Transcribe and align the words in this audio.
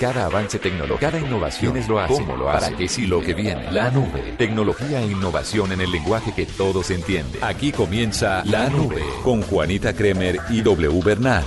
Cada 0.00 0.26
avance 0.26 0.58
tecnológico, 0.58 0.98
cada 1.00 1.18
innovación 1.18 1.76
es 1.78 1.88
lo 1.88 1.98
hace, 1.98 2.12
cómo 2.12 2.36
lo 2.36 2.50
hace, 2.50 2.66
para 2.66 2.76
qué 2.76 2.86
sí 2.86 3.06
lo 3.06 3.22
que 3.22 3.32
viene. 3.32 3.70
La 3.72 3.90
nube. 3.90 4.34
Tecnología 4.36 5.00
e 5.00 5.06
innovación 5.06 5.72
en 5.72 5.80
el 5.80 5.90
lenguaje 5.90 6.32
que 6.34 6.44
todos 6.44 6.90
entienden. 6.90 7.42
Aquí 7.42 7.72
comienza 7.72 8.42
La 8.44 8.68
Nube 8.68 9.02
con 9.24 9.40
Juanita 9.40 9.94
Kremer 9.94 10.38
y 10.50 10.60
W 10.60 11.00
Bernal. 11.02 11.44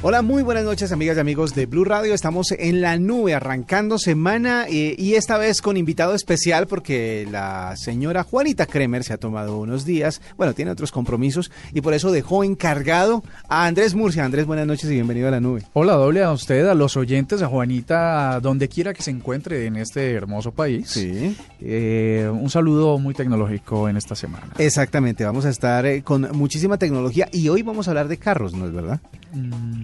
Hola, 0.00 0.22
muy 0.22 0.44
buenas 0.44 0.62
noches 0.62 0.92
amigas 0.92 1.16
y 1.16 1.20
amigos 1.20 1.56
de 1.56 1.66
Blue 1.66 1.84
Radio. 1.84 2.14
Estamos 2.14 2.52
en 2.56 2.80
la 2.80 2.96
nube 2.98 3.34
arrancando 3.34 3.98
semana 3.98 4.66
eh, 4.68 4.94
y 4.96 5.14
esta 5.14 5.38
vez 5.38 5.60
con 5.60 5.76
invitado 5.76 6.14
especial 6.14 6.68
porque 6.68 7.26
la 7.28 7.74
señora 7.76 8.22
Juanita 8.22 8.66
Kremer 8.66 9.02
se 9.02 9.12
ha 9.12 9.16
tomado 9.16 9.58
unos 9.58 9.84
días, 9.84 10.22
bueno, 10.36 10.54
tiene 10.54 10.70
otros 10.70 10.92
compromisos 10.92 11.50
y 11.74 11.80
por 11.80 11.94
eso 11.94 12.12
dejó 12.12 12.44
encargado 12.44 13.24
a 13.48 13.66
Andrés 13.66 13.96
Murcia. 13.96 14.24
Andrés, 14.24 14.46
buenas 14.46 14.68
noches 14.68 14.88
y 14.88 14.94
bienvenido 14.94 15.26
a 15.26 15.32
la 15.32 15.40
nube. 15.40 15.64
Hola, 15.72 15.94
doble 15.94 16.22
a 16.22 16.30
usted, 16.30 16.68
a 16.68 16.74
los 16.74 16.96
oyentes, 16.96 17.42
a 17.42 17.48
Juanita, 17.48 18.38
donde 18.38 18.68
quiera 18.68 18.94
que 18.94 19.02
se 19.02 19.10
encuentre 19.10 19.66
en 19.66 19.78
este 19.78 20.12
hermoso 20.12 20.52
país. 20.52 20.88
Sí. 20.90 21.36
Eh, 21.60 22.30
un 22.32 22.50
saludo 22.50 22.98
muy 22.98 23.14
tecnológico 23.14 23.88
en 23.88 23.96
esta 23.96 24.14
semana. 24.14 24.46
Exactamente, 24.58 25.24
vamos 25.24 25.44
a 25.44 25.50
estar 25.50 25.84
eh, 25.86 26.04
con 26.04 26.28
muchísima 26.34 26.78
tecnología 26.78 27.28
y 27.32 27.48
hoy 27.48 27.62
vamos 27.62 27.88
a 27.88 27.90
hablar 27.90 28.06
de 28.06 28.16
carros, 28.16 28.54
¿no 28.54 28.64
es 28.64 28.72
verdad? 28.72 29.00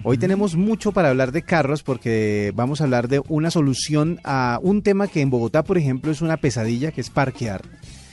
Hoy 0.03 0.17
tenemos 0.17 0.55
mucho 0.55 0.91
para 0.91 1.09
hablar 1.09 1.31
de 1.31 1.41
carros 1.41 1.83
porque 1.83 2.51
vamos 2.55 2.81
a 2.81 2.85
hablar 2.85 3.07
de 3.07 3.21
una 3.27 3.51
solución 3.51 4.19
a 4.23 4.59
un 4.61 4.81
tema 4.81 5.07
que 5.07 5.21
en 5.21 5.29
Bogotá, 5.29 5.63
por 5.63 5.77
ejemplo, 5.77 6.11
es 6.11 6.21
una 6.21 6.37
pesadilla, 6.37 6.91
que 6.91 7.01
es 7.01 7.09
parquear. 7.09 7.63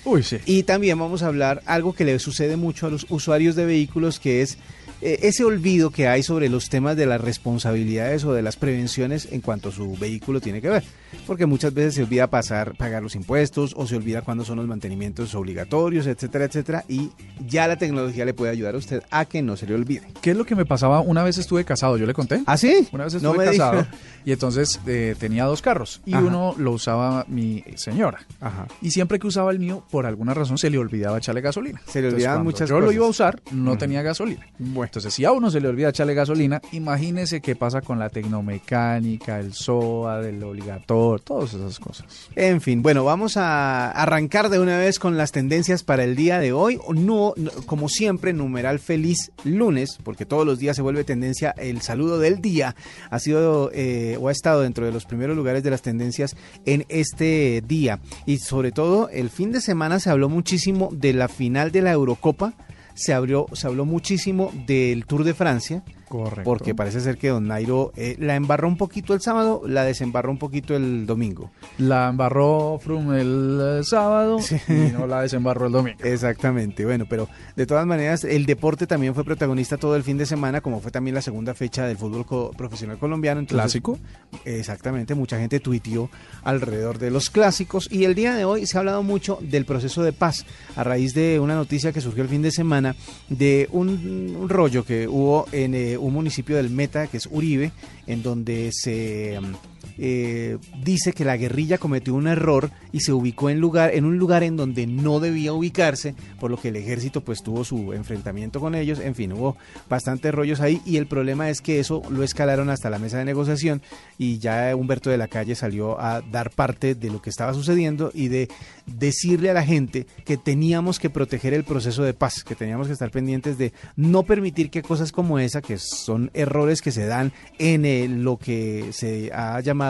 Uy, 0.05 0.23
sí. 0.23 0.39
Y 0.47 0.65
también 0.65 0.99
vamos 0.99 1.23
a 1.23 1.29
hablar 1.29 1.63
algo 1.67 1.93
que 1.93 2.05
le 2.05 2.19
sucede 2.19 2.57
mucho 2.57 2.87
a 2.87 2.91
los 2.91 3.07
usuarios 3.09 3.55
de 3.55 3.67
vehículos, 3.67 4.19
que 4.19 4.43
es 4.43 4.59
eh, 5.03 5.19
ese 5.23 5.45
olvido 5.45 5.91
que 5.91 6.07
hay 6.09 6.23
sobre 6.23 6.49
los 6.49 6.69
temas 6.69 6.97
de 6.97 7.07
las 7.07 7.21
responsabilidades 7.21 8.25
o 8.25 8.33
de 8.33 8.43
las 8.43 8.57
prevenciones 8.57 9.29
en 9.33 9.41
cuanto 9.41 9.71
a 9.71 9.73
su 9.73 9.97
vehículo 9.97 10.41
tiene 10.41 10.61
que 10.63 10.69
ver. 10.69 10.85
Porque 11.27 11.45
muchas 11.47 11.75
veces 11.75 11.95
se 11.95 12.03
olvida 12.05 12.29
pasar, 12.29 12.75
pagar 12.77 13.03
los 13.03 13.15
impuestos 13.15 13.75
o 13.77 13.87
se 13.87 13.97
olvida 13.97 14.23
cuándo 14.23 14.45
son 14.45 14.57
los 14.59 14.67
mantenimientos 14.67 15.35
obligatorios, 15.35 16.07
etcétera, 16.07 16.45
etcétera. 16.47 16.85
Y 16.89 17.11
ya 17.47 17.67
la 17.69 17.77
tecnología 17.77 18.25
le 18.25 18.33
puede 18.33 18.53
ayudar 18.53 18.75
a 18.75 18.79
usted 18.79 19.03
a 19.11 19.25
que 19.25 19.43
no 19.43 19.57
se 19.57 19.67
le 19.67 19.75
olvide. 19.75 20.03
¿Qué 20.23 20.31
es 20.31 20.37
lo 20.37 20.45
que 20.47 20.55
me 20.55 20.65
pasaba? 20.65 21.01
Una 21.01 21.23
vez 21.23 21.37
estuve 21.37 21.65
casado, 21.65 21.97
yo 21.97 22.07
le 22.07 22.15
conté. 22.15 22.43
¿Ah, 22.47 22.57
sí? 22.57 22.89
Una 22.93 23.05
vez 23.05 23.15
estuve 23.15 23.45
casado 23.45 23.87
y 24.25 24.33
entonces 24.33 24.81
eh, 24.87 25.17
tenía 25.19 25.45
dos 25.45 25.61
carros 25.63 26.01
y 26.07 26.15
Ajá. 26.15 26.25
uno 26.25 26.55
lo 26.57 26.73
usaba 26.73 27.27
mi 27.29 27.65
señora. 27.75 28.21
Ajá. 28.41 28.67
Y 28.81 28.91
siempre 28.91 29.19
que 29.19 29.27
usaba 29.27 29.51
el 29.51 29.59
mío, 29.59 29.85
por 29.91 30.07
alguna 30.07 30.33
razón 30.33 30.59
se 30.59 30.71
le 30.71 30.79
olvidaba 30.79 31.19
echarle 31.19 31.41
gasolina. 31.41 31.83
Se 31.89 32.01
le 32.01 32.09
olvidaban 32.09 32.45
muchas 32.45 32.69
yo 32.69 32.77
lo 32.77 32.87
cosas. 32.87 32.95
iba 32.97 33.07
a 33.07 33.09
usar, 33.11 33.43
no 33.51 33.77
tenía 33.77 34.03
gasolina. 34.03 34.47
Bueno. 34.59 34.92
Entonces, 34.93 35.15
si 35.15 35.25
a 35.25 35.33
uno 35.33 35.51
se 35.51 35.59
le 35.59 35.69
olvida 35.69 35.89
echarle 35.89 36.13
gasolina, 36.13 36.61
imagínese 36.73 37.41
qué 37.41 37.57
pasa 37.57 37.81
con 37.81 37.99
la 37.99 38.11
tecnomecánica, 38.11 39.39
el 39.39 39.55
SOA, 39.55 40.21
del 40.21 40.45
obligatorio, 40.45 41.19
todas 41.25 41.55
esas 41.55 41.79
cosas. 41.79 42.29
En 42.37 42.61
fin, 42.61 42.83
bueno, 42.83 43.03
vamos 43.03 43.39
a 43.39 43.91
arrancar 43.91 44.51
de 44.51 44.59
una 44.59 44.77
vez 44.77 44.99
con 44.99 45.17
las 45.17 45.33
tendencias 45.33 45.83
para 45.83 46.05
el 46.05 46.15
día 46.15 46.41
de 46.41 46.53
hoy. 46.53 46.79
No, 46.95 47.33
no, 47.39 47.51
como 47.65 47.89
siempre, 47.89 48.35
numeral 48.35 48.81
feliz 48.81 49.33
lunes, 49.45 49.99
porque 50.05 50.27
todos 50.27 50.45
los 50.45 50.59
días 50.59 50.77
se 50.77 50.83
vuelve 50.83 51.05
tendencia 51.05 51.55
el 51.57 51.81
saludo 51.81 52.19
del 52.19 52.43
día. 52.43 52.77
Ha 53.09 53.19
sido 53.19 53.71
eh, 53.73 54.19
o 54.21 54.29
ha 54.29 54.33
estado 54.33 54.61
dentro 54.61 54.85
de 54.85 54.93
los 54.93 55.07
primeros 55.07 55.35
lugares 55.35 55.63
de 55.63 55.71
las 55.71 55.81
tendencias 55.81 56.37
en 56.67 56.85
este 56.91 57.63
día. 57.67 57.99
Y 58.27 58.41
sobre 58.41 58.73
todo, 58.73 59.09
el 59.09 59.31
fin 59.31 59.53
de 59.53 59.63
semana 59.63 60.01
se 60.01 60.11
habló 60.11 60.29
muchísimo 60.29 60.91
de 60.93 61.15
la 61.15 61.29
final 61.29 61.73
de 61.73 61.81
la 61.81 61.93
Eurocopa. 61.93 62.53
Se, 62.95 63.13
abrió, 63.13 63.47
se 63.53 63.67
habló 63.67 63.85
muchísimo 63.85 64.53
del 64.67 65.07
Tour 65.07 65.25
de 65.25 65.35
Francia. 65.35 65.83
Correcto. 66.13 66.43
Porque 66.45 66.75
parece 66.75 67.01
ser 67.01 67.17
que 67.17 67.29
Don 67.29 67.47
Nairo 67.49 67.91
eh, 67.97 68.17
la 68.19 68.37
embarró 68.37 68.69
un 68.69 68.77
poquito 68.77 69.15
el 69.15 69.23
sábado, 69.23 69.63
la 69.67 69.83
desembarró 69.85 70.31
un 70.31 70.37
poquito 70.37 70.77
el 70.77 71.07
domingo. 71.07 71.51
La 71.79 72.09
embarró 72.11 72.79
Frum 72.83 73.15
el 73.15 73.59
eh, 73.81 73.81
sábado 73.83 74.39
Sí. 74.41 74.57
y 74.69 74.93
no 74.93 75.07
la 75.07 75.23
desembarró 75.23 75.67
el 75.69 75.73
domingo. 75.73 75.99
Exactamente, 76.05 76.85
bueno, 76.85 77.07
pero 77.09 77.29
de 77.57 77.65
todas 77.67 77.87
maneras 77.87 78.25
el 78.25 78.45
deporte 78.45 78.87
también 78.87 79.15
fue 79.15 79.25
protagonista 79.25 79.79
todo 79.79 79.97
el 79.97 80.03
fin 80.03 80.19
de 80.19 80.27
semana, 80.27 80.61
como 80.61 80.81
fue 80.81 80.91
también 80.91 81.15
la 81.15 81.23
segunda 81.23 81.55
fecha 81.55 81.87
del 81.87 81.97
fútbol 81.97 82.27
co- 82.27 82.51
profesional 82.57 82.99
colombiano. 82.99 83.41
entonces- 83.41 83.63
Clásico. 83.63 83.99
Exactamente, 84.45 85.15
mucha 85.15 85.39
gente 85.39 85.61
tuiteó 85.61 86.11
alrededor 86.43 86.99
de 86.99 87.11
los 87.11 87.31
clásicos 87.31 87.89
y 87.91 88.05
el 88.05 88.15
día 88.15 88.35
de 88.35 88.45
hoy 88.45 88.67
se 88.67 88.77
ha 88.77 88.81
hablado 88.81 89.03
mucho 89.03 89.39
del 89.41 89.65
proceso 89.65 90.03
de 90.03 90.13
paz 90.13 90.45
a 90.77 90.85
raíz 90.85 91.15
de 91.15 91.39
una 91.41 91.55
noticia 91.55 91.93
que 91.93 92.01
surgió 92.01 92.23
el 92.23 92.29
fin 92.29 92.43
de 92.43 92.51
semana 92.51 92.95
de 93.29 93.69
un, 93.73 94.37
un 94.39 94.49
rollo 94.49 94.85
que 94.85 95.07
hubo 95.09 95.47
en 95.53 95.75
eh, 95.75 95.97
un 96.03 96.13
municipio 96.15 96.57
del 96.57 96.71
Meta, 96.71 97.07
que 97.07 97.17
es 97.17 97.29
Uribe, 97.31 97.73
en 98.07 98.23
donde 98.23 98.71
se 98.73 99.39
mm, 99.41 99.55
eh, 99.99 100.59
dice 100.83 101.13
que 101.13 101.25
la 101.25 101.37
guerrilla 101.37 101.79
cometió 101.79 102.15
un 102.15 102.27
error 102.27 102.71
y 102.93 103.01
se 103.01 103.13
ubicó 103.13 103.51
en 103.51 103.61
lugar 103.61 103.95
en 103.95 104.05
un 104.05 104.19
lugar 104.19 104.43
en 104.43 104.57
donde 104.57 104.87
no 104.87 105.21
debía 105.21 105.53
ubicarse, 105.53 106.15
por 106.41 106.51
lo 106.51 106.57
que 106.61 106.69
el 106.69 106.77
ejército 106.77 107.23
pues 107.23 107.43
tuvo 107.43 107.65
su 107.65 107.93
enfrentamiento 107.93 108.61
con 108.61 108.75
ellos, 108.75 109.01
en 109.01 109.15
fin, 109.15 109.33
hubo 109.33 109.57
bastantes 109.89 110.33
rollos 110.33 110.61
ahí 110.61 110.81
y 110.85 110.97
el 110.97 111.07
problema 111.07 111.51
es 111.51 111.61
que 111.61 111.81
eso 111.81 112.03
lo 112.11 112.23
escalaron 112.23 112.71
hasta 112.71 112.91
la 112.91 112.99
mesa 112.99 113.19
de 113.19 113.25
negociación 113.25 113.83
y 114.19 114.39
ya 114.39 114.75
Humberto 114.75 115.11
de 115.11 115.19
la 115.19 115.29
Calle 115.29 115.55
salió 115.55 116.01
a 116.01 116.21
dar 116.21 116.51
parte 116.51 116.95
de 116.95 117.11
lo 117.11 117.21
que 117.21 117.31
estaba 117.31 117.55
sucediendo 117.55 118.11
y 118.15 118.29
de 118.29 118.49
decirle 118.87 119.51
a 119.51 119.55
la 119.55 119.65
gente 119.65 120.07
que 120.25 120.37
teníamos 120.37 120.99
que 120.99 121.11
proteger 121.11 121.55
el 121.55 121.65
proceso 121.65 122.03
de 122.03 122.15
paz, 122.15 122.45
que 122.45 122.55
teníamos 122.55 122.87
que 122.87 122.93
estar 122.93 123.11
pendientes 123.11 123.59
de 123.59 123.73
no 123.97 124.23
permitir 124.23 124.71
que 124.71 124.83
cosas 124.83 125.13
como 125.13 125.39
esa, 125.39 125.63
que 125.63 125.79
son 125.79 126.31
errores 126.35 126.81
que 126.83 126.93
se 126.93 127.07
dan 127.07 127.33
en 127.59 127.85
eh, 127.85 128.09
lo 128.09 128.37
que 128.37 128.93
se 128.93 129.31
ha 129.33 129.61
llamado 129.61 129.82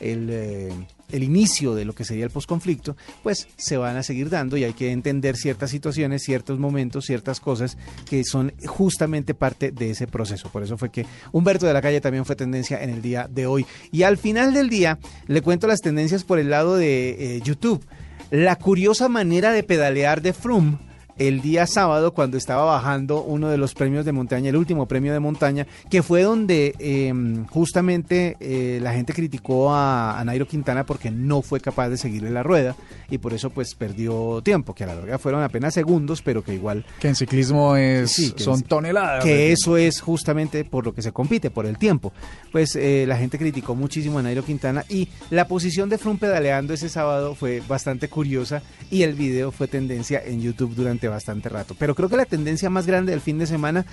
el... 0.00 0.28
eh, 0.30 0.72
el 1.12 1.22
inicio 1.22 1.74
de 1.74 1.84
lo 1.84 1.94
que 1.94 2.04
sería 2.04 2.24
el 2.24 2.30
posconflicto, 2.30 2.96
pues 3.22 3.46
se 3.56 3.76
van 3.76 3.96
a 3.96 4.02
seguir 4.02 4.30
dando 4.30 4.56
y 4.56 4.64
hay 4.64 4.72
que 4.72 4.90
entender 4.90 5.36
ciertas 5.36 5.70
situaciones, 5.70 6.22
ciertos 6.22 6.58
momentos, 6.58 7.04
ciertas 7.04 7.38
cosas 7.38 7.76
que 8.08 8.24
son 8.24 8.52
justamente 8.66 9.34
parte 9.34 9.70
de 9.70 9.90
ese 9.90 10.06
proceso. 10.06 10.48
Por 10.50 10.62
eso 10.62 10.78
fue 10.78 10.90
que 10.90 11.06
Humberto 11.30 11.66
de 11.66 11.74
la 11.74 11.82
Calle 11.82 12.00
también 12.00 12.24
fue 12.24 12.34
tendencia 12.34 12.82
en 12.82 12.90
el 12.90 13.02
día 13.02 13.28
de 13.30 13.46
hoy. 13.46 13.66
Y 13.90 14.02
al 14.04 14.16
final 14.16 14.54
del 14.54 14.70
día 14.70 14.98
le 15.26 15.42
cuento 15.42 15.66
las 15.66 15.80
tendencias 15.80 16.24
por 16.24 16.38
el 16.38 16.50
lado 16.50 16.76
de 16.76 17.36
eh, 17.36 17.40
YouTube. 17.42 17.84
La 18.30 18.56
curiosa 18.56 19.10
manera 19.10 19.52
de 19.52 19.62
pedalear 19.62 20.22
de 20.22 20.32
Froome 20.32 20.78
el 21.18 21.40
día 21.42 21.66
sábado 21.66 22.12
cuando 22.14 22.36
estaba 22.36 22.64
bajando 22.64 23.22
uno 23.22 23.48
de 23.48 23.58
los 23.58 23.74
premios 23.74 24.04
de 24.04 24.12
montaña, 24.12 24.48
el 24.50 24.56
último 24.56 24.86
premio 24.86 25.12
de 25.12 25.20
montaña, 25.20 25.66
que 25.90 26.02
fue 26.02 26.22
donde 26.22 26.74
eh, 26.78 27.12
justamente 27.50 28.36
eh, 28.40 28.80
la 28.82 28.92
gente 28.92 29.12
criticó 29.12 29.72
a, 29.74 30.18
a 30.18 30.24
Nairo 30.24 30.46
Quintana 30.48 30.84
porque 30.84 31.10
no 31.10 31.42
fue 31.42 31.60
capaz 31.60 31.88
de 31.90 31.96
seguirle 31.96 32.30
la 32.30 32.42
rueda 32.42 32.74
y 33.10 33.18
por 33.18 33.32
eso 33.34 33.50
pues 33.50 33.74
perdió 33.74 34.40
tiempo, 34.42 34.74
que 34.74 34.84
a 34.84 34.88
la 34.88 34.94
larga 34.94 35.18
fueron 35.18 35.42
apenas 35.42 35.74
segundos, 35.74 36.22
pero 36.22 36.42
que 36.42 36.54
igual 36.54 36.84
Que 37.00 37.08
en 37.08 37.14
ciclismo 37.14 37.76
es, 37.76 38.10
Sí, 38.10 38.32
que 38.32 38.42
son 38.42 38.56
es- 38.60 38.64
toneladas. 38.64 39.22
que 39.24 39.52
eso 39.52 39.76
es 39.76 40.00
justamente 40.00 40.64
por 40.64 40.84
lo 40.84 40.94
que 40.94 41.02
se 41.02 41.12
compite, 41.12 41.50
por 41.50 41.66
el 41.66 41.78
tiempo. 41.78 42.12
Pues 42.50 42.74
eh, 42.76 43.04
la 43.06 43.16
gente 43.16 43.38
criticó 43.38 43.74
muchísimo 43.74 44.18
a 44.18 44.22
Nairo 44.22 44.44
Quintana 44.44 44.84
y 44.88 45.08
la 45.30 45.46
posición 45.46 45.88
de 45.88 45.98
Froome 45.98 46.18
pedaleando 46.18 46.74
ese 46.74 46.88
sábado 46.88 47.34
fue 47.34 47.62
bastante 47.68 48.08
curiosa 48.08 48.62
y 48.90 49.02
el 49.02 49.14
video 49.14 49.50
fue 49.52 49.68
tendencia 49.68 50.22
en 50.24 50.40
YouTube 50.40 50.74
durante 50.74 51.01
bastante 51.08 51.48
rato. 51.48 51.74
Pero 51.78 51.94
creo 51.94 52.08
que 52.08 52.16
la 52.16 52.24
tendencia 52.24 52.70
más 52.70 52.86
grande 52.86 53.12
del 53.12 53.20
fin 53.20 53.38
de 53.38 53.46
semana 53.46 53.86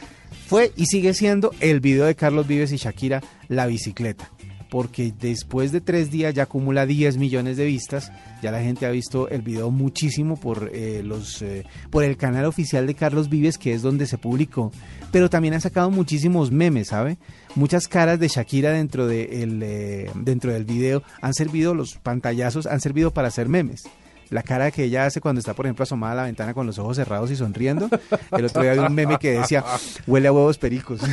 fue 0.47 0.71
y 0.75 0.85
sigue 0.85 1.13
siendo 1.13 1.51
el 1.59 1.79
video 1.79 2.05
de 2.05 2.15
Carlos 2.15 2.47
Vives 2.47 2.71
y 2.71 2.77
Shakira, 2.77 3.21
La 3.47 3.67
bicicleta. 3.67 4.29
Porque 4.69 5.11
después 5.19 5.71
de 5.71 5.81
tres 5.81 6.11
días 6.11 6.35
ya 6.35 6.43
acumula 6.43 6.85
10 6.85 7.17
millones 7.17 7.57
de 7.57 7.65
vistas. 7.65 8.11
Ya 8.43 8.51
la 8.51 8.61
gente 8.61 8.85
ha 8.85 8.91
visto 8.91 9.27
el 9.29 9.41
video 9.41 9.71
muchísimo 9.71 10.39
por, 10.39 10.69
eh, 10.71 11.01
los, 11.03 11.41
eh, 11.41 11.65
por 11.89 12.03
el 12.03 12.17
canal 12.17 12.45
oficial 12.45 12.85
de 12.85 12.93
Carlos 12.93 13.29
Vives, 13.29 13.57
que 13.57 13.73
es 13.73 13.81
donde 13.81 14.05
se 14.05 14.19
publicó. 14.19 14.71
Pero 15.11 15.27
también 15.27 15.55
han 15.55 15.61
sacado 15.61 15.89
muchísimos 15.89 16.51
memes, 16.51 16.89
¿sabe? 16.89 17.17
Muchas 17.55 17.87
caras 17.87 18.19
de 18.19 18.27
Shakira 18.27 18.71
dentro, 18.71 19.07
de 19.07 19.41
el, 19.41 19.63
eh, 19.63 20.11
dentro 20.13 20.53
del 20.53 20.65
video 20.65 21.01
han 21.19 21.33
servido, 21.33 21.73
los 21.73 21.95
pantallazos 21.95 22.67
han 22.67 22.79
servido 22.79 23.11
para 23.11 23.29
hacer 23.29 23.49
memes. 23.49 23.85
La 24.29 24.43
cara 24.43 24.69
que 24.71 24.83
ella 24.83 25.05
hace 25.05 25.21
cuando 25.21 25.39
está, 25.39 25.53
por 25.53 25.65
ejemplo, 25.65 25.83
asomada 25.83 26.13
a 26.13 26.15
la 26.17 26.23
ventana 26.23 26.53
con 26.53 26.67
los 26.67 26.77
ojos 26.77 26.97
cerrados 26.97 27.31
y 27.31 27.35
sonriendo. 27.35 27.89
El 28.31 28.45
otro 28.45 28.61
día 28.61 28.71
había 28.71 28.83
un 28.87 28.93
meme 28.93 29.17
que 29.19 29.31
decía, 29.31 29.63
huele 30.05 30.27
a 30.27 30.31
huevos 30.31 30.57
pericos. 30.57 31.01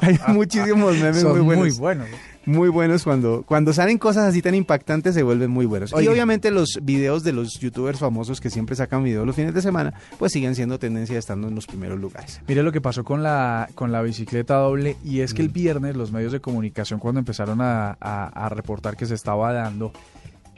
Hay 0.00 0.18
muchísimos 0.28 0.96
memes 0.96 1.20
Son 1.22 1.32
muy 1.32 1.40
buenos. 1.40 1.64
muy 1.64 1.78
buenos. 1.78 2.08
Muy 2.46 2.68
buenos 2.68 3.04
cuando, 3.04 3.42
cuando 3.46 3.72
salen 3.72 3.96
cosas 3.96 4.24
así 4.28 4.42
tan 4.42 4.54
impactantes 4.54 5.14
se 5.14 5.22
vuelven 5.22 5.50
muy 5.50 5.64
buenos. 5.64 5.92
Y 5.98 6.08
obviamente 6.08 6.50
los 6.50 6.78
videos 6.82 7.24
de 7.24 7.32
los 7.32 7.58
youtubers 7.58 7.98
famosos 7.98 8.38
que 8.40 8.50
siempre 8.50 8.76
sacan 8.76 9.02
videos 9.02 9.26
los 9.26 9.34
fines 9.34 9.54
de 9.54 9.62
semana, 9.62 9.94
pues 10.18 10.32
siguen 10.32 10.54
siendo 10.54 10.78
tendencia 10.78 11.18
estando 11.18 11.48
en 11.48 11.54
los 11.54 11.66
primeros 11.66 11.98
lugares. 11.98 12.40
Mire 12.46 12.62
lo 12.62 12.70
que 12.70 12.82
pasó 12.82 13.02
con 13.02 13.22
la, 13.22 13.68
con 13.74 13.92
la 13.92 14.02
bicicleta 14.02 14.56
doble 14.56 14.96
y 15.02 15.20
es 15.20 15.32
que 15.32 15.42
Mm. 15.42 15.46
el 15.46 15.48
viernes 15.52 15.96
los 15.96 16.12
medios 16.12 16.32
de 16.32 16.40
comunicación 16.40 17.00
cuando 17.00 17.18
empezaron 17.20 17.60
a, 17.62 17.96
a- 18.00 18.26
a 18.28 18.48
reportar 18.50 18.96
que 18.96 19.06
se 19.06 19.14
estaba 19.14 19.52
dando, 19.52 19.92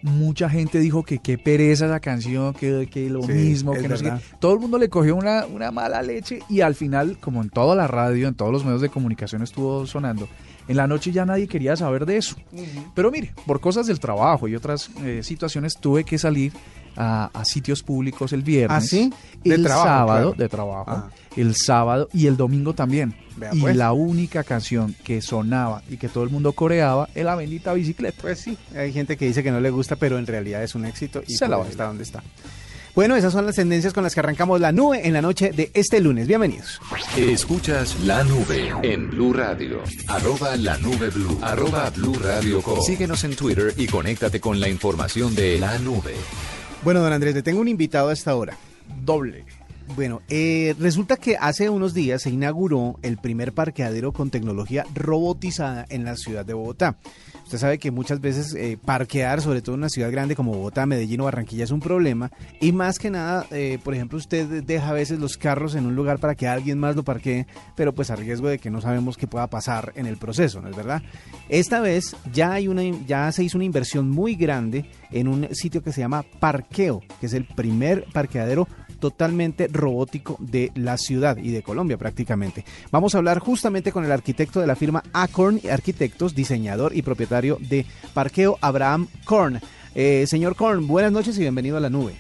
mucha 0.03 0.49
gente 0.49 0.79
dijo 0.79 1.03
que 1.03 1.19
qué 1.19 1.39
pereza 1.39 1.87
esa 1.87 2.01
canción, 2.01 2.55
que, 2.55 2.89
que 2.91 3.09
lo 3.11 3.23
Sí, 3.23 3.33
mismo, 3.33 3.73
que 3.73 3.89
no 3.89 3.97
sé 3.97 4.05
qué. 4.05 4.13
Todo 4.39 4.55
el 4.55 4.61
mundo 4.61 4.79
le 4.79 4.89
cogió 4.89 5.17
una, 5.17 5.47
una 5.47 5.71
mala 5.71 6.03
leche 6.03 6.41
y 6.49 6.61
al 6.61 6.75
final, 6.75 7.19
como 7.21 7.43
en 7.43 7.51
toda 7.51 7.75
la 7.75 7.87
radio, 7.87 8.29
en 8.29 8.35
todos 8.35 8.53
los 8.53 8.65
medios 8.65 8.81
de 8.81 8.89
comunicación 8.89 9.43
estuvo 9.43 9.87
sonando, 9.87 10.29
En 10.69 10.77
la 10.77 10.87
noche 10.87 11.13
ya 11.13 11.25
nadie 11.25 11.47
quería 11.47 11.77
saber 11.77 12.07
de 12.07 12.17
eso. 12.17 12.37
Pero 12.95 13.11
mire, 13.11 13.33
por 13.47 13.61
cosas 13.61 13.87
del 13.87 14.01
trabajo 14.01 14.49
y 14.49 14.57
otras 14.57 14.91
eh, 15.05 15.21
situaciones 15.23 15.75
tuve 15.81 16.05
que 16.05 16.19
salir 16.19 16.53
a, 16.97 17.31
sitios 17.45 17.83
públicos 17.83 18.33
el 18.33 18.43
viernes. 18.43 18.77
¿Ah, 18.77 18.81
sí? 18.81 19.13
El 19.45 19.67
sábado 19.67 20.35
de 20.37 20.49
trabajo. 20.49 20.91
Ah. 20.91 21.09
El 21.37 21.55
sábado 21.55 22.09
y 22.13 22.27
el 22.27 22.37
domingo 22.37 22.75
también. 22.75 23.15
y 23.53 23.61
pues. 23.61 23.77
la 23.77 23.93
única 23.93 24.43
canción 24.43 24.95
que 25.05 25.21
sonaba 25.21 25.83
y 25.91 25.99
que 25.99 26.09
todo 26.09 26.25
el 26.25 26.31
mundo 26.31 26.53
coreaba 26.53 27.09
es 27.15 27.25
la 27.25 27.35
bendita 27.35 27.73
bicicleta. 27.75 28.19
Pues 28.23 28.41
sí, 28.41 28.57
hay 28.75 28.93
gente 28.93 29.17
que 29.17 29.27
dice 29.27 29.43
que 29.43 29.51
no 29.51 29.61
le 29.61 29.71
gusta, 29.71 29.97
pero 29.97 30.19
en 30.19 30.27
realidad 30.27 30.63
es 30.63 30.75
un 30.75 30.87
éxito 30.87 31.23
y 31.27 31.37
se 31.37 31.47
la 31.49 31.59
va 31.59 31.69
está 31.69 31.85
donde 31.85 32.05
está. 32.05 32.23
Bueno, 32.97 33.15
esas 33.15 33.31
son 33.35 33.45
las 33.45 33.57
tendencias 33.57 33.93
con 33.93 34.03
las 34.03 34.15
que 34.15 34.21
arrancamos 34.21 34.59
la 34.59 34.73
nube 34.73 35.07
en 35.07 35.13
la 35.13 35.21
noche 35.21 35.53
de 35.53 35.71
este 35.75 36.01
lunes. 36.01 36.27
Bienvenidos. 36.27 36.81
Escuchas 37.15 38.01
la 38.01 38.25
nube 38.25 38.73
en 38.83 39.11
Blue 39.11 39.35
Radio. 39.35 39.83
Arroba 40.09 40.57
la 40.57 40.79
nube 40.79 41.11
Blue. 41.11 41.39
Arroba 41.43 41.91
Blue 41.91 42.15
Radio 42.15 42.63
Síguenos 42.87 43.23
en 43.25 43.37
Twitter 43.37 43.75
y 43.77 43.87
conéctate 43.87 44.41
con 44.41 44.59
la 44.59 44.71
información 44.71 45.35
de 45.35 45.59
la 45.59 45.79
nube. 45.79 46.15
Bueno, 46.83 47.03
don 47.03 47.13
Andrés, 47.13 47.35
le 47.35 47.43
tengo 47.43 47.61
un 47.61 47.69
invitado 47.69 48.09
a 48.09 48.15
esta 48.15 48.35
hora. 48.35 48.57
Doble. 49.05 49.45
Bueno, 49.95 50.21
eh, 50.29 50.75
resulta 50.79 51.17
que 51.17 51.37
hace 51.37 51.71
unos 51.71 51.95
días 51.95 52.23
se 52.23 52.31
inauguró 52.31 52.99
el 53.03 53.19
primer 53.19 53.53
parqueadero 53.53 54.13
con 54.13 54.31
tecnología 54.31 54.85
robotizada 54.95 55.87
en 55.89 56.05
la 56.05 56.17
ciudad 56.17 56.45
de 56.45 56.55
Bogotá. 56.55 56.97
Usted 57.45 57.59
sabe 57.59 57.79
que 57.79 57.93
muchas 57.93 58.21
veces 58.21 58.55
eh, 58.55 58.77
parquear, 58.85 59.41
sobre 59.41 59.63
todo 59.63 59.77
en 59.77 59.83
una 59.83 59.89
ciudad 59.89 60.11
grande 60.11 60.35
como 60.35 60.53
Bogotá, 60.53 60.85
Medellín 60.85 61.21
o 61.21 61.25
Barranquilla, 61.25 61.63
es 61.63 61.71
un 61.71 61.79
problema. 61.79 62.33
Y 62.61 62.73
más 62.73 62.99
que 62.99 63.09
nada, 63.09 63.47
eh, 63.53 63.79
por 63.85 63.95
ejemplo, 63.95 64.19
usted 64.19 64.65
deja 64.65 64.89
a 64.89 64.93
veces 64.93 65.21
los 65.21 65.37
carros 65.37 65.77
en 65.77 65.87
un 65.87 65.95
lugar 65.95 66.19
para 66.19 66.35
que 66.35 66.49
alguien 66.49 66.79
más 66.81 66.97
lo 66.97 67.05
parquee, 67.05 67.47
pero 67.77 67.95
pues 67.95 68.11
a 68.11 68.17
riesgo 68.17 68.49
de 68.49 68.59
que 68.59 68.71
no 68.71 68.81
sabemos 68.81 69.17
qué 69.17 69.29
pueda 69.29 69.47
pasar 69.47 69.93
en 69.95 70.07
el 70.07 70.17
proceso, 70.17 70.61
¿no 70.61 70.69
es 70.69 70.77
verdad? 70.77 71.03
Esta 71.49 71.81
vez 71.81 72.17
ya, 72.33 72.53
hay 72.53 72.67
una, 72.67 72.83
ya 73.07 73.31
se 73.31 73.45
hizo 73.45 73.57
una 73.57 73.65
inversión 73.65 74.11
muy 74.11 74.35
grande 74.35 74.91
en 75.13 75.29
un 75.29 75.49
sitio 75.55 75.85
que 75.85 75.93
se 75.93 76.01
llama 76.01 76.25
Parqueo, 76.41 77.01
que 77.21 77.27
es 77.27 77.33
el 77.33 77.45
primer 77.45 78.07
parqueadero 78.13 78.67
totalmente 78.99 79.69
robótico 79.69 80.37
de 80.41 80.73
la 80.75 80.97
ciudad 80.99 81.37
y 81.37 81.51
de 81.51 81.63
Colombia 81.63 81.97
prácticamente. 81.97 82.65
Vamos 82.91 83.15
a 83.15 83.19
hablar 83.19 83.39
justamente 83.39 83.93
con 83.93 84.05
el 84.05 84.13
arquitecto 84.13 84.61
de 84.61 84.67
la 84.67 84.77
firma 84.77 85.03
Acorn 85.13 85.61
Arquitectos, 85.71 86.35
diseñador 86.35 86.95
y 86.95 87.03
propietario 87.03 87.59
de 87.61 87.87
Parqueo, 88.15 88.59
Abraham 88.61 89.09
Korn. 89.25 89.61
Eh, 89.95 90.27
señor 90.27 90.57
Korn, 90.57 90.87
buenas 90.87 91.13
noches 91.13 91.37
y 91.37 91.41
bienvenido 91.41 91.77
a 91.77 91.81
la 91.81 91.91
nube. 91.91 92.15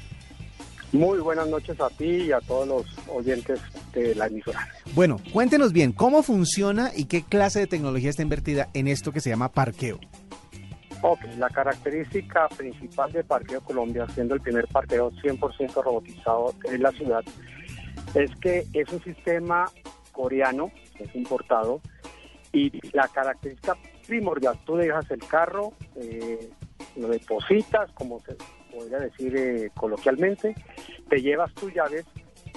Muy 0.92 1.18
buenas 1.18 1.48
noches 1.48 1.78
a 1.80 1.90
ti 1.90 2.06
y 2.06 2.32
a 2.32 2.40
todos 2.40 2.66
los 2.66 2.86
oyentes 3.08 3.60
de 3.92 4.14
la 4.14 4.28
emisora. 4.28 4.68
Bueno, 4.94 5.20
cuéntenos 5.32 5.72
bien, 5.72 5.92
¿cómo 5.92 6.22
funciona 6.22 6.92
y 6.96 7.04
qué 7.04 7.22
clase 7.22 7.60
de 7.60 7.66
tecnología 7.66 8.10
está 8.10 8.22
invertida 8.22 8.68
en 8.72 8.88
esto 8.88 9.12
que 9.12 9.20
se 9.20 9.28
llama 9.28 9.50
parqueo? 9.50 9.98
Ok, 11.02 11.20
la 11.36 11.50
característica 11.50 12.48
principal 12.48 13.12
de 13.12 13.22
Parqueo 13.22 13.60
Colombia, 13.60 14.06
siendo 14.14 14.34
el 14.34 14.40
primer 14.40 14.66
parqueo 14.66 15.10
100% 15.12 15.82
robotizado 15.82 16.54
en 16.64 16.82
la 16.82 16.90
ciudad, 16.92 17.22
es 18.14 18.34
que 18.36 18.66
es 18.72 18.88
un 18.90 19.02
sistema 19.02 19.66
coreano, 20.12 20.72
es 20.98 21.14
importado, 21.14 21.80
y 22.52 22.72
la 22.92 23.08
característica 23.08 23.76
primordial, 24.06 24.58
tú 24.64 24.76
dejas 24.76 25.10
el 25.10 25.20
carro, 25.26 25.74
eh, 25.96 26.50
lo 26.96 27.08
depositas, 27.08 27.90
como 27.92 28.20
se 28.20 28.34
podría 28.72 28.98
decir 28.98 29.36
eh, 29.36 29.70
coloquialmente, 29.76 30.54
te 31.10 31.20
llevas 31.20 31.52
tus 31.54 31.74
llaves 31.74 32.06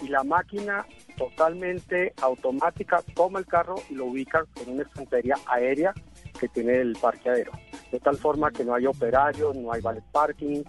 y 0.02 0.08
la 0.08 0.24
máquina 0.24 0.86
totalmente 1.18 2.14
automática 2.22 3.04
toma 3.14 3.40
el 3.40 3.46
carro 3.46 3.76
y 3.90 3.96
lo 3.96 4.06
ubica 4.06 4.46
en 4.66 4.76
una 4.76 4.84
estantería 4.84 5.36
aérea 5.46 5.94
que 6.40 6.48
tiene 6.48 6.78
el 6.78 6.94
parqueadero 6.94 7.52
de 7.92 8.00
tal 8.00 8.18
forma 8.18 8.52
que 8.52 8.64
no 8.64 8.74
hay 8.76 8.86
operarios, 8.86 9.56
no 9.56 9.72
hay 9.72 9.82
valet 9.82 10.04
parking, 10.12 10.64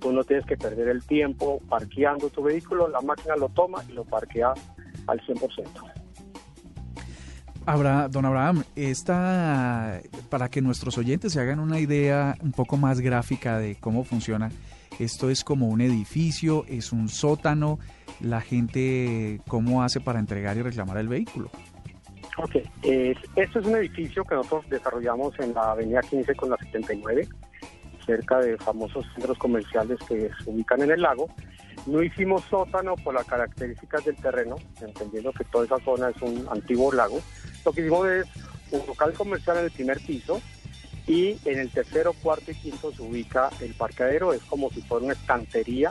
tú 0.00 0.12
no 0.12 0.24
tienes 0.24 0.44
que 0.46 0.56
perder 0.56 0.88
el 0.88 1.04
tiempo 1.04 1.60
parqueando 1.68 2.28
tu 2.28 2.42
vehículo, 2.42 2.88
la 2.88 3.00
máquina 3.00 3.36
lo 3.36 3.48
toma 3.48 3.82
y 3.88 3.92
lo 3.92 4.04
parquea 4.04 4.52
al 5.06 5.20
100%. 5.20 5.66
Ahora, 7.68 8.08
don 8.08 8.24
Abraham, 8.24 8.62
esta, 8.76 10.00
para 10.30 10.48
que 10.48 10.62
nuestros 10.62 10.98
oyentes 10.98 11.32
se 11.32 11.40
hagan 11.40 11.58
una 11.58 11.80
idea 11.80 12.36
un 12.40 12.52
poco 12.52 12.76
más 12.76 13.00
gráfica 13.00 13.58
de 13.58 13.74
cómo 13.74 14.04
funciona, 14.04 14.50
esto 15.00 15.30
es 15.30 15.42
como 15.42 15.68
un 15.68 15.80
edificio, 15.80 16.64
es 16.68 16.92
un 16.92 17.08
sótano, 17.08 17.80
la 18.20 18.40
gente, 18.40 19.40
¿cómo 19.48 19.82
hace 19.82 20.00
para 20.00 20.20
entregar 20.20 20.56
y 20.56 20.62
reclamar 20.62 20.98
el 20.98 21.08
vehículo? 21.08 21.50
Ok, 22.38 22.56
esto 22.82 23.58
es 23.60 23.66
un 23.66 23.76
edificio 23.76 24.22
que 24.24 24.34
nosotros 24.34 24.68
desarrollamos 24.68 25.38
en 25.38 25.54
la 25.54 25.70
avenida 25.70 26.02
15 26.02 26.34
con 26.34 26.50
la 26.50 26.58
79, 26.58 27.26
cerca 28.04 28.40
de 28.40 28.58
famosos 28.58 29.06
centros 29.14 29.38
comerciales 29.38 29.98
que 30.06 30.30
se 30.44 30.50
ubican 30.50 30.82
en 30.82 30.90
el 30.90 31.00
lago. 31.00 31.28
No 31.86 32.02
hicimos 32.02 32.44
sótano 32.44 32.94
por 32.96 33.14
las 33.14 33.24
características 33.24 34.04
del 34.04 34.16
terreno, 34.16 34.56
entendiendo 34.82 35.32
que 35.32 35.44
toda 35.44 35.64
esa 35.64 35.78
zona 35.78 36.10
es 36.10 36.20
un 36.20 36.46
antiguo 36.50 36.92
lago. 36.92 37.20
Lo 37.64 37.72
que 37.72 37.80
hicimos 37.80 38.06
es 38.06 38.26
un 38.70 38.86
local 38.86 39.14
comercial 39.14 39.58
en 39.58 39.64
el 39.64 39.70
primer 39.70 39.98
piso 40.00 40.40
y 41.06 41.38
en 41.44 41.58
el 41.58 41.70
tercero, 41.70 42.12
cuarto 42.12 42.50
y 42.50 42.54
quinto 42.54 42.92
se 42.92 43.02
ubica 43.02 43.48
el 43.60 43.72
parqueadero. 43.74 44.34
Es 44.34 44.42
como 44.42 44.70
si 44.70 44.82
fuera 44.82 45.04
una 45.04 45.14
estantería 45.14 45.90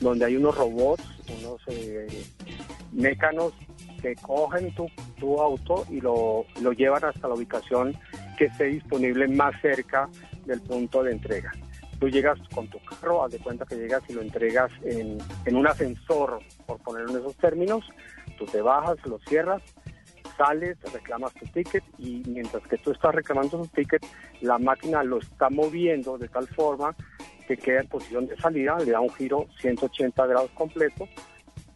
donde 0.00 0.26
hay 0.26 0.36
unos 0.36 0.54
robots, 0.54 1.04
unos 1.40 1.60
eh, 1.68 2.24
que 4.00 4.14
cogen 4.16 4.74
tu, 4.74 4.88
tu 5.18 5.40
auto 5.40 5.84
y 5.90 6.00
lo, 6.00 6.46
lo 6.60 6.72
llevan 6.72 7.04
hasta 7.04 7.28
la 7.28 7.34
ubicación 7.34 7.96
que 8.36 8.46
esté 8.46 8.64
disponible 8.64 9.28
más 9.28 9.60
cerca 9.60 10.08
del 10.46 10.60
punto 10.60 11.02
de 11.02 11.12
entrega. 11.12 11.52
Tú 11.98 12.08
llegas 12.08 12.38
con 12.54 12.68
tu 12.68 12.78
carro, 12.84 13.24
haz 13.24 13.32
de 13.32 13.38
cuenta 13.38 13.66
que 13.66 13.74
llegas 13.74 14.02
y 14.08 14.12
lo 14.12 14.22
entregas 14.22 14.70
en, 14.84 15.18
en 15.44 15.56
un 15.56 15.66
ascensor, 15.66 16.38
por 16.64 16.78
ponerlo 16.78 17.10
en 17.10 17.18
esos 17.18 17.36
términos, 17.36 17.84
tú 18.38 18.46
te 18.46 18.62
bajas, 18.62 18.96
lo 19.04 19.18
cierras, 19.20 19.62
sales, 20.36 20.78
reclamas 20.92 21.34
tu 21.34 21.44
ticket 21.46 21.82
y 21.98 22.22
mientras 22.28 22.62
que 22.68 22.78
tú 22.78 22.92
estás 22.92 23.14
reclamando 23.14 23.58
tu 23.58 23.66
ticket, 23.66 24.06
la 24.40 24.58
máquina 24.58 25.02
lo 25.02 25.18
está 25.18 25.50
moviendo 25.50 26.16
de 26.16 26.28
tal 26.28 26.46
forma 26.46 26.94
que 27.48 27.56
queda 27.56 27.80
en 27.80 27.88
posición 27.88 28.26
de 28.26 28.36
salida, 28.36 28.78
le 28.78 28.92
da 28.92 29.00
un 29.00 29.10
giro 29.10 29.46
180 29.60 30.26
grados 30.26 30.50
completo 30.52 31.08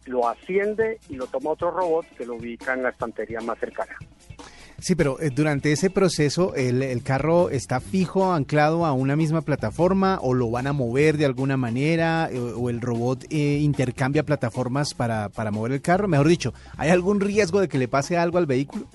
lo 0.05 0.27
asciende 0.27 0.99
y 1.09 1.15
lo 1.15 1.27
toma 1.27 1.51
otro 1.51 1.71
robot 1.71 2.05
que 2.17 2.25
lo 2.25 2.35
ubica 2.35 2.73
en 2.73 2.83
la 2.83 2.89
estantería 2.89 3.39
más 3.41 3.59
cercana. 3.59 3.95
Sí, 4.79 4.95
pero 4.95 5.17
eh, 5.21 5.29
durante 5.29 5.71
ese 5.71 5.89
proceso, 5.89 6.53
el, 6.55 7.01
carro 7.03 7.49
está 7.49 7.79
fijo, 7.79 8.33
anclado 8.33 8.85
a 8.85 8.91
una 8.91 9.15
misma 9.15 9.41
plataforma 9.41 10.19
o 10.21 10.33
lo 10.33 10.51
van 10.51 10.67
a 10.67 10.73
mover 10.73 11.15
de 11.15 11.23
alguna 11.23 11.55
manera 11.55 12.27
eh, 12.29 12.37
o, 12.37 12.69
el 12.69 12.81
robot 12.81 13.23
eh, 13.29 13.59
intercambia 13.61 14.23
plataformas 14.23 14.93
para, 14.93 15.29
para 15.29 15.51
mover 15.51 15.71
el 15.71 15.81
carro. 15.81 16.09
Mejor 16.09 16.27
dicho, 16.27 16.53
¿hay 16.75 16.89
algún 16.89 17.21
riesgo 17.21 17.61
de 17.61 17.69
que 17.69 17.77
le 17.77 17.87
pase 17.87 18.17
algo 18.17 18.37
al 18.37 18.45
vehículo? 18.45 18.87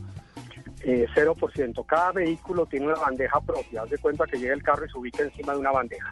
Eh, 0.90 1.07
0%. 1.14 1.85
Cada 1.85 2.12
vehículo 2.12 2.64
tiene 2.64 2.87
una 2.87 2.95
bandeja 2.95 3.38
propia. 3.42 3.83
Haz 3.83 3.90
de 3.90 3.99
cuenta 3.99 4.25
que 4.25 4.38
llega 4.38 4.54
el 4.54 4.62
carro 4.62 4.87
y 4.87 4.88
se 4.88 4.97
ubica 4.97 5.23
encima 5.23 5.52
de 5.52 5.59
una 5.59 5.71
bandeja. 5.71 6.11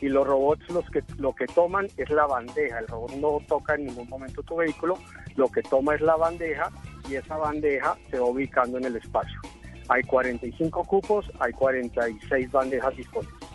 Y 0.00 0.08
los 0.08 0.24
robots 0.24 0.70
los 0.70 0.88
que, 0.90 1.02
lo 1.18 1.34
que 1.34 1.46
toman 1.46 1.88
es 1.96 2.08
la 2.10 2.24
bandeja. 2.24 2.78
El 2.78 2.86
robot 2.86 3.10
no 3.16 3.40
toca 3.48 3.74
en 3.74 3.86
ningún 3.86 4.08
momento 4.08 4.44
tu 4.44 4.54
vehículo. 4.54 4.96
Lo 5.34 5.48
que 5.48 5.60
toma 5.62 5.96
es 5.96 6.02
la 6.02 6.14
bandeja 6.14 6.70
y 7.08 7.16
esa 7.16 7.36
bandeja 7.36 7.96
se 8.08 8.20
va 8.20 8.26
ubicando 8.26 8.78
en 8.78 8.84
el 8.84 8.94
espacio. 8.94 9.40
Hay 9.88 10.04
45 10.04 10.84
cupos, 10.84 11.28
hay 11.40 11.52
46 11.52 12.52
bandejas 12.52 12.96
disponibles. 12.96 13.45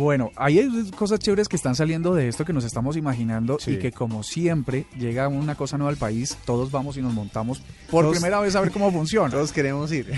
Bueno, 0.00 0.32
hay 0.34 0.90
cosas 0.96 1.18
chéveres 1.18 1.46
que 1.46 1.56
están 1.56 1.76
saliendo 1.76 2.14
de 2.14 2.26
esto 2.26 2.46
que 2.46 2.54
nos 2.54 2.64
estamos 2.64 2.96
imaginando 2.96 3.58
y 3.66 3.76
que 3.76 3.92
como 3.92 4.22
siempre 4.22 4.86
llega 4.98 5.28
una 5.28 5.54
cosa 5.56 5.76
nueva 5.76 5.90
al 5.90 5.98
país, 5.98 6.38
todos 6.46 6.70
vamos 6.70 6.96
y 6.96 7.02
nos 7.02 7.12
montamos 7.12 7.62
por 7.90 8.10
primera 8.10 8.40
vez 8.40 8.56
a 8.56 8.62
ver 8.62 8.70
cómo 8.70 8.90
funciona. 8.92 9.28
Todos 9.28 9.52
queremos 9.52 9.92
ir. 9.92 10.10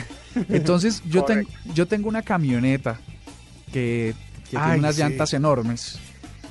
Entonces 0.48 1.02
yo, 1.04 1.24
tengo 1.24 1.50
yo 1.74 1.88
tengo 1.88 2.08
una 2.08 2.22
camioneta 2.22 3.00
que, 3.72 4.14
tiene 4.48 4.78
unas 4.78 4.96
llantas 4.96 5.32
enormes, 5.32 5.98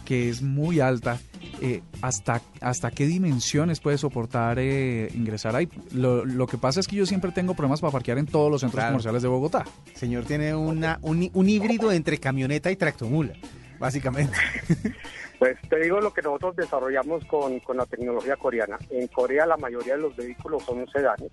que 0.04 0.30
es 0.30 0.42
muy 0.42 0.82
alta 0.82 1.18
eh, 1.62 1.84
hasta, 2.02 2.42
hasta 2.60 2.90
qué 2.90 3.06
dimensiones 3.06 3.80
puede 3.80 3.98
soportar 4.00 4.58
eh, 4.58 5.10
ingresar 5.14 5.56
ahí. 5.56 5.70
Lo, 5.94 6.26
lo, 6.26 6.48
que 6.48 6.58
pasa 6.58 6.80
es 6.80 6.88
que 6.88 6.96
yo 6.96 7.06
siempre 7.06 7.32
tengo 7.32 7.54
problemas 7.54 7.82
para 7.82 7.92
parquear 7.92 8.18
en 8.18 8.26
todos 8.26 8.50
los 8.50 8.62
centros 8.62 8.84
comerciales 8.84 9.22
de 9.22 9.28
Bogotá. 9.28 9.64
Señor, 9.94 10.26
tiene 10.26 10.56
una, 10.56 10.98
un, 11.04 11.30
un 11.34 11.50
híbrido 11.50 11.92
entre 11.92 12.18
camioneta 12.18 12.72
y 12.72 12.76
tractomula, 12.76 13.34
básicamente. 13.80 14.36
Pues 15.42 15.58
te 15.70 15.80
digo 15.80 16.00
lo 16.00 16.14
que 16.14 16.22
nosotros 16.22 16.56
desarrollamos 16.56 17.26
con, 17.26 17.60
con, 17.62 17.76
la 17.76 17.88
tecnología 17.88 18.36
coreana. 18.36 18.78
En 18.92 19.08
Corea 19.08 19.48
la 19.48 19.58
mayoría 19.58 19.96
de 19.96 20.02
los 20.02 20.16
vehículos 20.16 20.62
son 20.62 20.88
sedanes. 20.92 21.32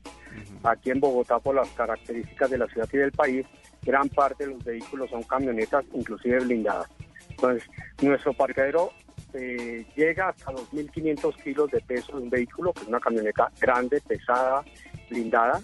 Aquí 0.63 0.91
en 0.91 0.99
Bogotá, 0.99 1.39
por 1.39 1.55
las 1.55 1.69
características 1.73 2.49
de 2.49 2.57
la 2.57 2.67
ciudad 2.69 2.89
y 2.91 2.97
del 2.97 3.13
país, 3.13 3.45
gran 3.83 4.09
parte 4.09 4.47
de 4.47 4.55
los 4.55 4.65
vehículos 4.65 5.11
son 5.11 5.23
camionetas, 5.25 5.85
inclusive 5.93 6.41
blindadas. 6.41 6.89
Entonces, 7.29 7.69
nuestro 8.01 8.33
parqueadero 8.33 8.93
eh, 9.35 9.87
llega 9.97 10.29
hasta 10.29 10.53
2.500 10.53 11.43
kilos 11.43 11.71
de 11.71 11.81
peso 11.81 12.17
de 12.17 12.23
un 12.25 12.31
vehículo, 12.31 12.73
que 12.73 12.83
es 12.83 12.89
una 12.89 13.01
camioneta 13.01 13.51
grande, 13.61 14.01
pesada, 14.01 14.65
blindada, 15.11 15.61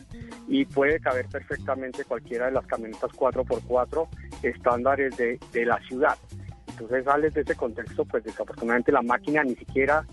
y 0.49 0.65
puede 0.65 1.01
caber 1.01 1.27
perfectamente 1.27 2.05
cualquiera 2.05 2.47
de 2.47 2.53
las 2.53 2.67
camionetas 2.67 3.11
4x4 3.13 4.09
estándares 4.43 5.17
de, 5.17 5.39
de 5.53 5.65
la 5.65 5.79
ciudad. 5.89 6.17
Entonces 6.69 7.05
sales 7.05 7.35
de 7.35 7.43
ese 7.43 7.55
contexto, 7.55 8.05
pues 8.05 8.25
desafortunadamente 8.25 8.91
la 8.93 9.03
máquina 9.03 9.45
ni 9.45 9.55
siquiera 9.55 10.05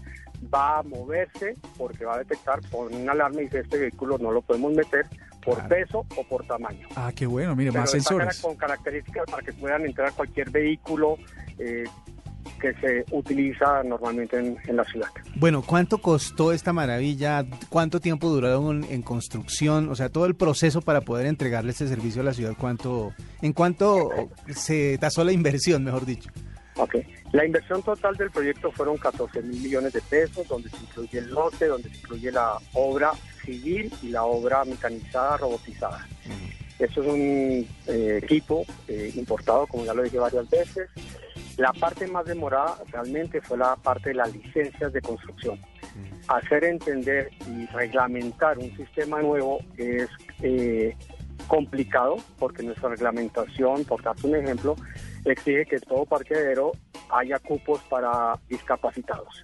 va 0.53 0.79
a 0.79 0.83
moverse 0.83 1.55
porque 1.77 2.05
va 2.05 2.15
a 2.15 2.19
detectar 2.19 2.61
por 2.69 2.91
una 2.91 3.11
alarma 3.11 3.41
y 3.41 3.45
dice 3.45 3.59
este 3.59 3.77
vehículo 3.77 4.17
no 4.17 4.31
lo 4.31 4.41
podemos 4.41 4.73
meter 4.73 5.05
por 5.43 5.67
peso 5.67 6.05
o 6.15 6.23
por 6.23 6.45
tamaño. 6.45 6.87
Ah, 6.95 7.11
qué 7.15 7.25
bueno, 7.25 7.55
mire, 7.55 7.71
más 7.71 7.91
sensores. 7.91 8.39
Con 8.41 8.55
características 8.55 9.25
para 9.29 9.43
que 9.43 9.53
puedan 9.53 9.85
entrar 9.85 10.13
cualquier 10.13 10.49
vehículo 10.51 11.17
eh, 11.57 11.83
que 12.61 12.73
se 12.75 13.03
utiliza 13.11 13.83
normalmente 13.83 14.37
en, 14.37 14.77
la 14.77 14.83
ciudad. 14.85 15.07
Bueno, 15.35 15.63
¿cuánto 15.65 15.97
costó 15.97 16.53
esta 16.53 16.71
maravilla? 16.71 17.45
¿Cuánto 17.69 17.99
tiempo 17.99 18.29
duraron 18.29 18.85
en 18.89 19.01
construcción? 19.01 19.89
O 19.89 19.95
sea, 19.95 20.09
todo 20.09 20.25
el 20.25 20.35
proceso 20.35 20.81
para 20.81 21.01
poder 21.01 21.25
entregarle 21.25 21.71
este 21.71 21.87
servicio 21.87 22.21
a 22.21 22.25
la 22.25 22.33
ciudad, 22.33 22.53
¿cuánto, 22.57 23.13
¿en 23.41 23.53
cuánto 23.53 24.11
se 24.47 24.97
tasó 24.99 25.23
la 25.23 25.31
inversión, 25.31 25.83
mejor 25.83 26.05
dicho? 26.05 26.29
Ok, 26.77 26.95
la 27.33 27.45
inversión 27.45 27.83
total 27.83 28.15
del 28.15 28.31
proyecto 28.31 28.71
fueron 28.71 28.97
14 28.97 29.41
mil 29.41 29.61
millones 29.61 29.93
de 29.93 30.01
pesos, 30.01 30.47
donde 30.47 30.69
se 30.69 30.77
incluye 30.77 31.19
el 31.19 31.29
lote, 31.29 31.67
donde 31.67 31.89
se 31.89 31.97
incluye 31.97 32.31
la 32.31 32.57
obra 32.73 33.11
civil 33.43 33.91
y 34.01 34.09
la 34.09 34.23
obra 34.23 34.63
mecanizada, 34.63 35.37
robotizada. 35.37 36.07
Esto 36.79 37.01
es 37.01 37.07
un 37.07 37.67
eh, 37.87 38.19
equipo 38.23 38.65
eh, 38.87 39.11
importado, 39.15 39.67
como 39.67 39.85
ya 39.85 39.93
lo 39.93 40.01
dije 40.01 40.17
varias 40.17 40.49
veces. 40.49 40.89
La 41.57 41.73
parte 41.73 42.07
más 42.07 42.25
demorada 42.25 42.77
realmente 42.91 43.41
fue 43.41 43.57
la 43.57 43.75
parte 43.75 44.09
de 44.09 44.15
las 44.15 44.33
licencias 44.35 44.93
de 44.93 45.01
construcción. 45.01 45.59
Hacer 46.27 46.63
entender 46.63 47.29
y 47.47 47.65
reglamentar 47.67 48.57
un 48.57 48.75
sistema 48.77 49.21
nuevo 49.21 49.59
es 49.77 50.07
eh, 50.41 50.95
complicado 51.47 52.17
porque 52.39 52.63
nuestra 52.63 52.89
reglamentación, 52.89 53.83
por 53.85 54.01
darte 54.01 54.27
un 54.27 54.35
ejemplo, 54.35 54.75
exige 55.25 55.65
que 55.65 55.79
todo 55.79 56.05
parqueadero 56.05 56.71
haya 57.09 57.39
cupos 57.39 57.81
para 57.89 58.39
discapacitados. 58.47 59.43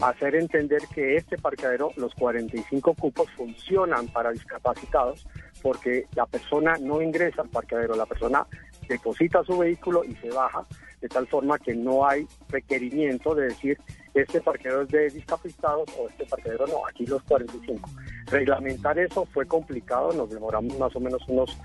Hacer 0.00 0.34
entender 0.34 0.82
que 0.92 1.16
este 1.16 1.38
parqueadero, 1.38 1.92
los 1.96 2.12
45 2.14 2.94
cupos 2.94 3.30
funcionan 3.36 4.08
para 4.08 4.32
discapacitados 4.32 5.26
porque 5.62 6.06
la 6.14 6.26
persona 6.26 6.74
no 6.80 7.00
ingresa 7.00 7.42
al 7.42 7.48
parqueadero, 7.48 7.94
la 7.94 8.06
persona 8.06 8.44
deposita 8.88 9.44
su 9.44 9.58
vehículo 9.58 10.04
y 10.04 10.14
se 10.16 10.30
baja, 10.30 10.64
de 11.00 11.08
tal 11.08 11.26
forma 11.26 11.58
que 11.58 11.74
no 11.74 12.06
hay 12.06 12.26
requerimiento 12.48 13.34
de 13.34 13.46
decir 13.46 13.78
este 14.14 14.40
parqueadero 14.40 14.82
es 14.82 14.88
de 14.88 15.10
discapacitados 15.10 15.88
o 15.98 16.08
este 16.08 16.24
parqueadero 16.24 16.66
no, 16.66 16.86
aquí 16.86 17.06
los 17.06 17.22
45. 17.22 17.88
Reglamentar 18.26 18.98
eso 18.98 19.24
fue 19.26 19.46
complicado, 19.46 20.12
nos 20.12 20.30
demoramos 20.30 20.76
más 20.78 20.94
o 20.96 21.00
menos 21.00 21.22
unos 21.28 21.56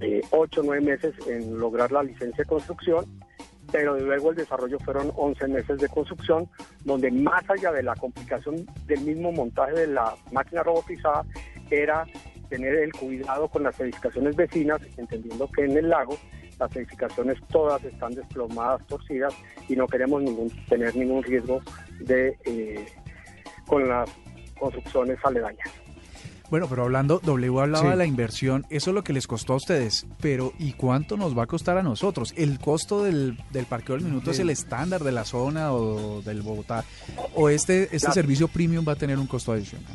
eh, 0.00 0.20
8 0.30 0.60
o 0.60 0.64
9 0.64 0.84
meses 0.84 1.14
en 1.26 1.58
lograr 1.58 1.90
la 1.90 2.02
licencia 2.02 2.44
de 2.44 2.48
construcción, 2.48 3.06
pero 3.70 3.98
luego 3.98 4.30
el 4.30 4.36
desarrollo 4.36 4.78
fueron 4.80 5.10
11 5.16 5.48
meses 5.48 5.78
de 5.78 5.88
construcción, 5.88 6.48
donde 6.84 7.10
más 7.10 7.48
allá 7.48 7.72
de 7.72 7.82
la 7.82 7.94
complicación 7.96 8.66
del 8.86 9.00
mismo 9.00 9.32
montaje 9.32 9.72
de 9.72 9.86
la 9.86 10.14
máquina 10.32 10.62
robotizada, 10.62 11.24
era 11.70 12.04
tener 12.50 12.74
el 12.74 12.92
cuidado 12.92 13.48
con 13.48 13.62
las 13.62 13.80
edificaciones 13.80 14.36
vecinas, 14.36 14.80
entendiendo 14.98 15.50
que 15.50 15.64
en 15.64 15.76
el 15.78 15.88
lago 15.88 16.18
las 16.62 16.76
edificaciones 16.76 17.38
todas 17.50 17.82
están 17.84 18.14
desplomadas, 18.14 18.86
torcidas 18.86 19.34
y 19.68 19.76
no 19.76 19.86
queremos 19.86 20.22
ningún, 20.22 20.50
tener 20.68 20.94
ningún 20.96 21.22
riesgo 21.22 21.60
de 22.00 22.36
eh, 22.44 22.86
con 23.66 23.88
las 23.88 24.08
construcciones 24.58 25.18
aledañas. 25.24 25.68
Bueno, 26.50 26.66
pero 26.68 26.82
hablando, 26.82 27.18
W 27.20 27.60
hablaba 27.60 27.92
de 27.92 27.96
la 27.96 28.04
inversión, 28.04 28.66
eso 28.68 28.90
es 28.90 28.94
lo 28.94 29.02
que 29.02 29.14
les 29.14 29.26
costó 29.26 29.54
a 29.54 29.56
ustedes, 29.56 30.06
pero 30.20 30.52
¿y 30.58 30.74
cuánto 30.74 31.16
nos 31.16 31.36
va 31.36 31.44
a 31.44 31.46
costar 31.46 31.78
a 31.78 31.82
nosotros? 31.82 32.34
¿El 32.36 32.58
costo 32.58 33.02
del, 33.02 33.38
del 33.52 33.64
parqueo 33.64 33.96
del 33.96 34.04
minuto 34.04 34.32
es 34.32 34.38
el 34.38 34.50
estándar 34.50 35.02
de 35.02 35.12
la 35.12 35.24
zona 35.24 35.72
o 35.72 36.20
del 36.20 36.42
Bogotá? 36.42 36.84
¿O 37.34 37.48
este, 37.48 37.88
este 37.96 38.12
servicio 38.12 38.48
premium 38.48 38.84
va 38.86 38.92
a 38.92 38.96
tener 38.96 39.18
un 39.18 39.26
costo 39.26 39.52
adicional? 39.52 39.86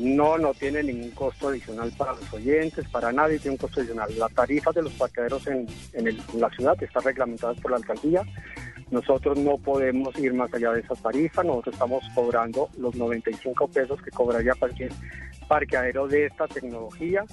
No, 0.00 0.38
no 0.38 0.54
tiene 0.54 0.82
ningún 0.82 1.10
costo 1.10 1.48
adicional 1.48 1.92
para 1.98 2.14
los 2.14 2.32
oyentes, 2.32 2.88
para 2.88 3.12
nadie 3.12 3.38
tiene 3.38 3.52
un 3.52 3.58
costo 3.58 3.80
adicional. 3.80 4.08
La 4.18 4.30
tarifa 4.30 4.72
de 4.72 4.80
los 4.80 4.94
parqueaderos 4.94 5.46
en, 5.46 5.66
en, 5.92 6.16
la 6.40 6.48
ciudad 6.48 6.82
está 6.82 7.00
reglamentada 7.00 7.52
por 7.56 7.72
la 7.72 7.76
alcaldía. 7.76 8.22
Nosotros 8.90 9.38
no 9.38 9.58
podemos 9.58 10.18
ir 10.18 10.32
más 10.32 10.52
allá 10.54 10.72
de 10.72 10.80
esa 10.80 10.94
tarifa. 10.94 11.44
Nosotros 11.44 11.74
estamos 11.74 12.02
cobrando 12.14 12.70
los 12.78 12.94
95 12.96 13.68
pesos 13.68 14.00
que 14.00 14.10
cobraría 14.10 14.54
cualquier 14.54 14.90
parqueadero 15.46 16.08
de 16.08 16.26
esta 16.26 16.48
tecnología, 16.48 17.26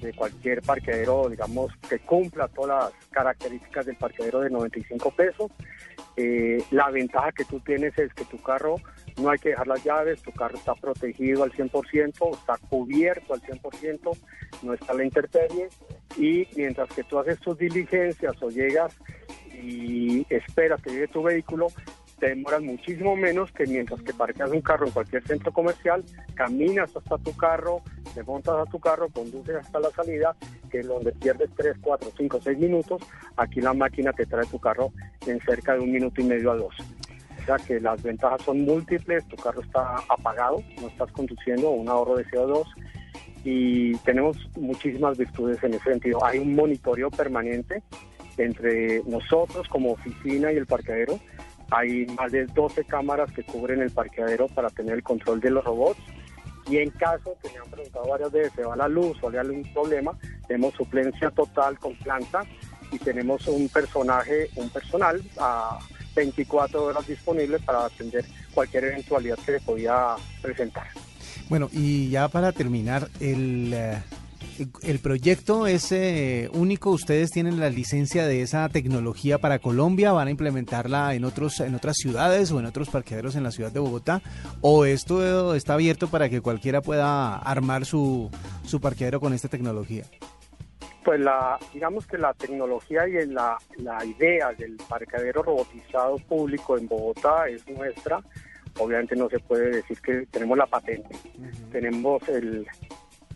de 0.00 0.12
cualquier 0.12 0.62
parqueadero, 0.62 1.28
digamos, 1.28 1.72
que 1.88 1.98
cumpla 1.98 2.46
todas 2.46 2.92
las 2.92 3.06
características 3.10 3.86
del 3.86 3.96
parqueadero 3.96 4.38
de 4.38 4.50
95 4.50 5.10
pesos. 5.16 5.50
Eh, 6.16 6.62
la 6.70 6.90
ventaja 6.90 7.32
que 7.32 7.44
tú 7.44 7.58
tienes 7.58 7.98
es 7.98 8.14
que 8.14 8.24
tu 8.26 8.40
carro 8.40 8.76
no 9.20 9.30
hay 9.30 9.38
que 9.38 9.50
dejar 9.50 9.66
las 9.66 9.84
llaves, 9.84 10.22
tu 10.22 10.32
carro 10.32 10.56
está 10.56 10.74
protegido 10.74 11.44
al 11.44 11.52
100%, 11.52 12.36
está 12.36 12.56
cubierto 12.68 13.34
al 13.34 13.40
100%, 13.42 14.18
no 14.62 14.74
está 14.74 14.94
la 14.94 15.04
intemperie 15.04 15.68
y 16.16 16.46
mientras 16.56 16.88
que 16.90 17.04
tú 17.04 17.18
haces 17.18 17.38
tus 17.40 17.56
diligencias 17.58 18.34
o 18.42 18.48
llegas 18.50 18.96
y 19.52 20.26
esperas 20.28 20.82
que 20.82 20.90
llegue 20.90 21.08
tu 21.08 21.22
vehículo, 21.22 21.68
te 22.18 22.28
demoras 22.28 22.62
muchísimo 22.62 23.16
menos 23.16 23.50
que 23.52 23.66
mientras 23.66 24.00
que 24.02 24.14
parqueas 24.14 24.50
un 24.50 24.60
carro 24.60 24.86
en 24.86 24.92
cualquier 24.92 25.26
centro 25.26 25.52
comercial, 25.52 26.04
caminas 26.34 26.94
hasta 26.96 27.18
tu 27.18 27.36
carro, 27.36 27.82
te 28.14 28.22
montas 28.22 28.54
a 28.66 28.70
tu 28.70 28.78
carro, 28.78 29.08
conduces 29.08 29.56
hasta 29.56 29.80
la 29.80 29.90
salida, 29.90 30.34
que 30.70 30.80
es 30.80 30.86
donde 30.86 31.12
pierdes 31.12 31.50
3, 31.56 31.76
4, 31.80 32.10
5, 32.16 32.40
6 32.42 32.58
minutos, 32.58 33.02
aquí 33.36 33.60
la 33.60 33.74
máquina 33.74 34.12
te 34.12 34.26
trae 34.26 34.46
tu 34.46 34.58
carro 34.58 34.92
en 35.26 35.40
cerca 35.40 35.74
de 35.74 35.80
un 35.80 35.92
minuto 35.92 36.20
y 36.20 36.24
medio 36.24 36.52
a 36.52 36.56
dos. 36.56 36.74
O 37.44 37.46
sea 37.46 37.56
que 37.56 37.78
las 37.78 38.02
ventajas 38.02 38.40
son 38.42 38.64
múltiples, 38.64 39.28
tu 39.28 39.36
carro 39.36 39.60
está 39.60 39.96
apagado, 40.08 40.62
no 40.80 40.88
estás 40.88 41.12
conduciendo, 41.12 41.68
un 41.68 41.90
ahorro 41.90 42.16
de 42.16 42.24
CO2 42.24 42.64
y 43.44 43.94
tenemos 43.98 44.38
muchísimas 44.56 45.18
virtudes 45.18 45.62
en 45.62 45.74
ese 45.74 45.84
sentido. 45.84 46.24
Hay 46.24 46.38
un 46.38 46.54
monitoreo 46.54 47.10
permanente 47.10 47.82
entre 48.38 49.02
nosotros 49.04 49.68
como 49.68 49.92
oficina 49.92 50.50
y 50.52 50.56
el 50.56 50.66
parqueadero. 50.66 51.20
Hay 51.70 52.06
más 52.18 52.32
de 52.32 52.46
12 52.46 52.84
cámaras 52.84 53.30
que 53.32 53.42
cubren 53.42 53.82
el 53.82 53.90
parqueadero 53.90 54.46
para 54.48 54.70
tener 54.70 54.94
el 54.94 55.02
control 55.02 55.40
de 55.40 55.50
los 55.50 55.62
robots. 55.64 56.00
Y 56.70 56.78
en 56.78 56.88
caso, 56.92 57.36
que 57.42 57.50
me 57.50 57.58
han 57.58 57.70
preguntado 57.70 58.08
varias 58.08 58.32
veces, 58.32 58.52
se 58.54 58.64
va 58.64 58.74
la 58.74 58.88
luz 58.88 59.18
o 59.22 59.28
hay 59.28 59.36
algún 59.36 59.64
problema, 59.74 60.18
tenemos 60.48 60.72
suplencia 60.72 61.30
total 61.30 61.78
con 61.78 61.94
planta 61.96 62.40
y 62.90 62.98
tenemos 62.98 63.46
un 63.48 63.68
personaje, 63.68 64.48
un 64.56 64.70
personal 64.70 65.20
a 65.38 65.78
24 66.14 66.84
horas 66.84 67.06
disponibles 67.06 67.62
para 67.62 67.84
atender 67.84 68.24
cualquier 68.52 68.84
eventualidad 68.84 69.38
que 69.44 69.52
le 69.52 69.60
podía 69.60 70.16
presentar. 70.40 70.86
Bueno, 71.48 71.68
y 71.72 72.08
ya 72.10 72.28
para 72.28 72.52
terminar, 72.52 73.08
el, 73.20 73.72
eh, 73.74 74.02
el 74.82 74.98
proyecto 74.98 75.66
es 75.66 75.90
eh, 75.92 76.48
único. 76.52 76.90
Ustedes 76.90 77.30
tienen 77.30 77.60
la 77.60 77.70
licencia 77.70 78.26
de 78.26 78.42
esa 78.42 78.68
tecnología 78.68 79.38
para 79.38 79.58
Colombia. 79.58 80.12
¿Van 80.12 80.28
a 80.28 80.30
implementarla 80.30 81.14
en, 81.14 81.24
otros, 81.24 81.60
en 81.60 81.74
otras 81.74 81.96
ciudades 81.96 82.50
o 82.52 82.60
en 82.60 82.66
otros 82.66 82.88
parqueaderos 82.88 83.36
en 83.36 83.42
la 83.42 83.50
ciudad 83.50 83.72
de 83.72 83.80
Bogotá? 83.80 84.22
¿O 84.60 84.84
esto 84.84 85.54
está 85.54 85.74
abierto 85.74 86.08
para 86.08 86.28
que 86.28 86.40
cualquiera 86.40 86.80
pueda 86.80 87.36
armar 87.36 87.84
su, 87.84 88.30
su 88.64 88.80
parqueadero 88.80 89.20
con 89.20 89.32
esta 89.32 89.48
tecnología? 89.48 90.04
Pues 91.04 91.20
la, 91.20 91.58
digamos 91.72 92.06
que 92.06 92.16
la 92.16 92.32
tecnología 92.32 93.06
y 93.06 93.26
la, 93.26 93.58
la 93.76 94.02
idea 94.04 94.52
del 94.52 94.78
parqueadero 94.88 95.42
robotizado 95.42 96.16
público 96.16 96.78
en 96.78 96.88
Bogotá 96.88 97.46
es 97.46 97.68
nuestra. 97.68 98.22
Obviamente 98.78 99.14
no 99.14 99.28
se 99.28 99.38
puede 99.38 99.70
decir 99.70 100.00
que 100.00 100.26
tenemos 100.30 100.56
la 100.56 100.66
patente. 100.66 101.14
Tenemos 101.70 102.26
el, 102.28 102.66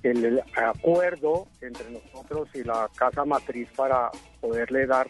el, 0.03 0.43
acuerdo 0.57 1.47
entre 1.61 1.91
nosotros 1.91 2.49
y 2.55 2.65
la 2.65 2.89
casa 2.97 3.27
matriz 3.27 3.69
para 3.77 4.11
poderle 4.41 4.87
dar 4.87 5.09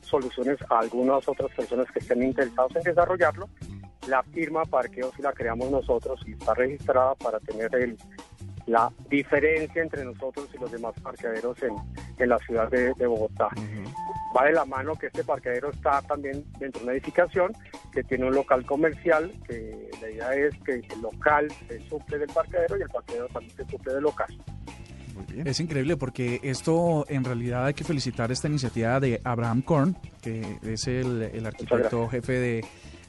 soluciones 0.00 0.58
a 0.70 0.78
algunas 0.78 1.26
otras 1.28 1.50
personas 1.52 1.90
que 1.90 1.98
estén 1.98 2.22
interesados 2.22 2.76
en 2.76 2.82
desarrollarlo. 2.82 3.48
La 4.06 4.22
firma 4.22 4.64
Parqueo 4.64 5.12
si 5.16 5.22
la 5.22 5.32
creamos 5.32 5.68
nosotros 5.70 6.20
y 6.26 6.32
está 6.32 6.54
registrada 6.54 7.16
para 7.16 7.40
tener 7.40 7.74
el, 7.74 7.98
la 8.68 8.92
diferencia 9.08 9.82
entre 9.82 10.04
nosotros 10.04 10.48
y 10.54 10.58
los 10.58 10.70
demás 10.70 10.94
parqueaderos 11.02 11.56
en, 11.62 12.28
la 12.28 12.38
ciudad 12.38 12.70
de, 12.70 12.92
Bogotá. 13.06 13.48
Va 14.36 14.44
de 14.44 14.52
la 14.52 14.64
mano 14.64 14.94
que 14.94 15.06
este 15.06 15.24
parqueadero 15.24 15.70
está 15.70 16.02
también 16.02 16.44
dentro 16.58 16.80
de 16.80 16.84
una 16.84 16.92
edificación 16.92 17.52
que 17.92 18.04
tiene 18.04 18.26
un 18.26 18.34
local 18.34 18.64
comercial, 18.66 19.32
que 19.46 19.88
la 20.02 20.10
idea 20.10 20.34
es 20.34 20.54
que 20.64 20.74
el 20.74 21.00
local 21.00 21.48
se 21.66 21.80
suple 21.88 22.18
del 22.18 22.28
parqueadero 22.28 22.76
y 22.76 22.82
el 22.82 22.88
parqueadero 22.88 23.28
también 23.28 23.56
se 23.56 23.64
suple 23.64 23.94
del 23.94 24.02
local. 24.02 24.38
Es 25.44 25.60
increíble 25.60 25.96
porque 25.96 26.40
esto 26.42 27.04
en 27.08 27.24
realidad 27.24 27.66
hay 27.66 27.74
que 27.74 27.84
felicitar 27.84 28.30
esta 28.30 28.48
iniciativa 28.48 29.00
de 29.00 29.20
Abraham 29.24 29.62
Korn, 29.62 29.96
que 30.20 30.58
es 30.62 30.86
el, 30.86 31.22
el 31.22 31.46
arquitecto 31.46 32.08
jefe 32.08 32.32
de 32.32 32.64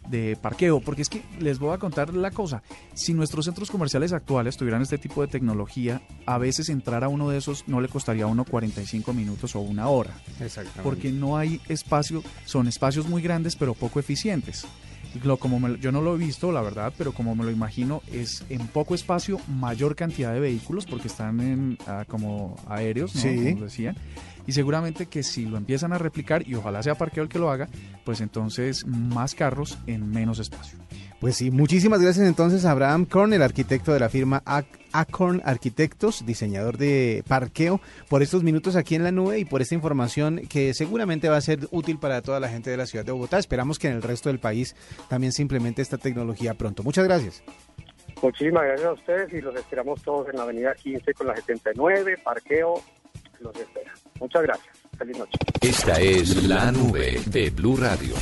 de 0.08 0.38
parqueo, 0.42 0.80
porque 0.80 1.02
es 1.02 1.10
que 1.10 1.24
les 1.40 1.60
voy 1.60 1.74
a 1.74 1.78
contar 1.78 2.14
la 2.14 2.32
cosa, 2.32 2.64
si 2.94 3.14
nuestros 3.14 3.46
centros 3.46 3.70
comerciales 3.70 4.14
actuales 4.14 4.58
tuvieran 4.58 4.82
este 4.82 4.98
tipo 4.98 5.22
de 5.22 5.28
tecnología, 5.28 6.02
a 6.26 6.38
veces 6.38 6.70
entrar 6.70 7.04
a 7.04 7.08
uno 7.08 7.30
de 7.30 7.38
esos 7.38 7.68
no 7.68 7.82
le 7.82 7.88
costaría 7.88 8.24
a 8.24 8.28
uno 8.28 8.46
45 8.46 9.14
minutos 9.14 9.56
o 9.56 9.60
una 9.60 9.88
hora. 9.88 10.14
Exactamente. 10.40 10.84
Porque 10.84 11.12
no 11.12 11.38
hay 11.38 11.62
espacio, 11.68 12.24
son 12.46 12.68
espacios 12.68 13.08
muy 13.08 13.22
grandes 13.22 13.56
pero 13.56 13.74
poco 13.74 14.00
eficientes. 14.00 14.66
Lo, 15.24 15.38
como 15.38 15.76
yo 15.76 15.92
no 15.92 16.02
lo 16.02 16.16
he 16.16 16.18
visto, 16.20 16.52
la 16.52 16.62
verdad, 16.62 16.94
pero 16.96 17.14
como 17.14 17.36
me 17.36 17.44
lo 17.44 17.50
imagino, 17.50 18.04
es 18.12 18.44
en 18.50 18.68
poco 18.68 18.94
espacio 18.94 19.40
mayor 19.48 19.96
cantidad 19.96 20.34
de 20.34 20.40
vehículos 20.40 20.86
porque 20.86 21.08
están 21.08 21.40
en, 21.40 21.78
ah, 21.88 22.06
como 22.08 22.56
aéreos, 22.68 23.16
¿no? 23.16 23.22
como 23.24 23.66
decían. 23.66 23.96
Y 24.50 24.52
seguramente 24.52 25.06
que 25.06 25.22
si 25.22 25.46
lo 25.46 25.58
empiezan 25.58 25.94
a 25.94 26.00
replicar, 26.00 26.42
y 26.48 26.56
ojalá 26.56 26.82
sea 26.82 26.96
parqueo 26.96 27.22
el 27.22 27.30
que 27.30 27.38
lo 27.38 27.52
haga, 27.52 27.70
pues 28.04 28.20
entonces 28.20 28.84
más 28.88 29.36
carros 29.36 29.78
en 29.86 30.10
menos 30.10 30.40
espacio. 30.40 30.80
Pues 31.20 31.36
sí, 31.36 31.52
muchísimas 31.52 32.02
gracias 32.02 32.28
entonces 32.28 32.66
a 32.66 32.72
Abraham 32.72 33.06
Korn, 33.06 33.32
el 33.34 33.44
arquitecto 33.44 33.94
de 33.94 34.00
la 34.00 34.10
firma 34.10 34.42
Acorn 34.92 35.44
Arquitectos, 35.46 36.26
diseñador 36.26 36.80
de 36.80 37.24
parqueo, 37.28 37.80
por 38.10 38.24
estos 38.24 38.42
minutos 38.42 38.76
aquí 38.76 38.96
en 38.96 39.04
la 39.04 39.12
nube 39.12 39.38
y 39.38 39.46
por 39.46 39.62
esta 39.62 39.76
información 39.76 40.42
que 40.50 40.74
seguramente 40.74 41.30
va 41.30 41.38
a 41.38 41.42
ser 41.42 41.68
útil 41.70 42.00
para 42.00 42.24
toda 42.24 42.40
la 42.40 42.50
gente 42.50 42.72
de 42.72 42.78
la 42.78 42.88
ciudad 42.88 43.06
de 43.06 43.12
Bogotá. 43.12 43.38
Esperamos 43.38 43.78
que 43.78 43.90
en 43.90 43.98
el 43.98 44.02
resto 44.02 44.30
del 44.30 44.40
país 44.40 44.76
también 45.10 45.32
se 45.32 45.44
implemente 45.44 45.84
esta 45.84 46.00
tecnología 46.00 46.56
pronto. 46.56 46.82
Muchas 46.82 47.06
gracias. 47.06 47.44
Muchísimas 48.24 48.64
gracias 48.64 48.88
a 48.88 48.94
ustedes 48.94 49.32
y 49.32 49.42
los 49.42 49.56
esperamos 49.56 50.02
todos 50.02 50.28
en 50.28 50.38
la 50.38 50.42
avenida 50.42 50.74
15 50.74 51.14
con 51.14 51.28
la 51.28 51.36
79, 51.36 52.18
parqueo, 52.24 52.82
los 53.42 53.56
espera. 53.56 53.94
Muchas 54.20 54.44
gracias. 54.44 54.76
Feliz 54.98 55.18
noche. 55.18 55.32
Esta 55.62 55.94
es 56.02 56.44
la 56.44 56.72
nube 56.74 57.22
de 57.28 57.50
Blue 57.52 57.78
Radio. 57.78 58.16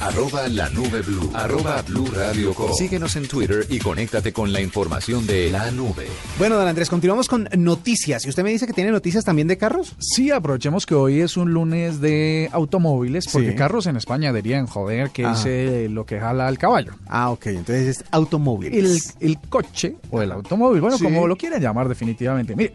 Arroba 0.00 0.48
la 0.48 0.68
nube 0.70 1.00
blue. 1.02 1.30
Arroba 1.32 1.80
blue 1.82 2.06
radio 2.12 2.52
Síguenos 2.76 3.14
en 3.14 3.28
Twitter 3.28 3.64
y 3.70 3.78
conéctate 3.78 4.32
con 4.32 4.52
la 4.52 4.60
información 4.60 5.26
de 5.28 5.50
la 5.50 5.70
nube. 5.70 6.06
Bueno, 6.38 6.56
don 6.56 6.66
Andrés, 6.66 6.90
continuamos 6.90 7.28
con 7.28 7.48
noticias. 7.56 8.26
¿Y 8.26 8.30
usted 8.30 8.42
me 8.42 8.50
dice 8.50 8.66
que 8.66 8.72
tiene 8.72 8.90
noticias 8.90 9.24
también 9.24 9.46
de 9.46 9.56
carros? 9.56 9.94
Sí, 10.00 10.32
aprovechemos 10.32 10.86
que 10.86 10.96
hoy 10.96 11.20
es 11.20 11.36
un 11.36 11.52
lunes 11.52 12.00
de 12.00 12.48
automóviles, 12.52 13.26
porque 13.32 13.54
carros 13.54 13.86
en 13.86 13.96
España 13.96 14.32
dirían, 14.32 14.66
joder, 14.66 15.10
que 15.10 15.22
es 15.22 15.44
eh, 15.46 15.86
lo 15.88 16.04
que 16.04 16.18
jala 16.18 16.48
al 16.48 16.58
caballo. 16.58 16.94
Ah, 17.06 17.30
ok, 17.30 17.46
entonces 17.46 17.98
es 17.98 18.04
automóviles. 18.10 19.14
El, 19.20 19.30
el 19.30 19.38
coche 19.48 19.96
o 20.10 20.20
el 20.20 20.32
automóvil, 20.32 20.80
bueno, 20.80 20.98
como 20.98 21.28
lo 21.28 21.36
quieran 21.36 21.62
llamar 21.62 21.88
definitivamente. 21.88 22.56
Mire, 22.56 22.74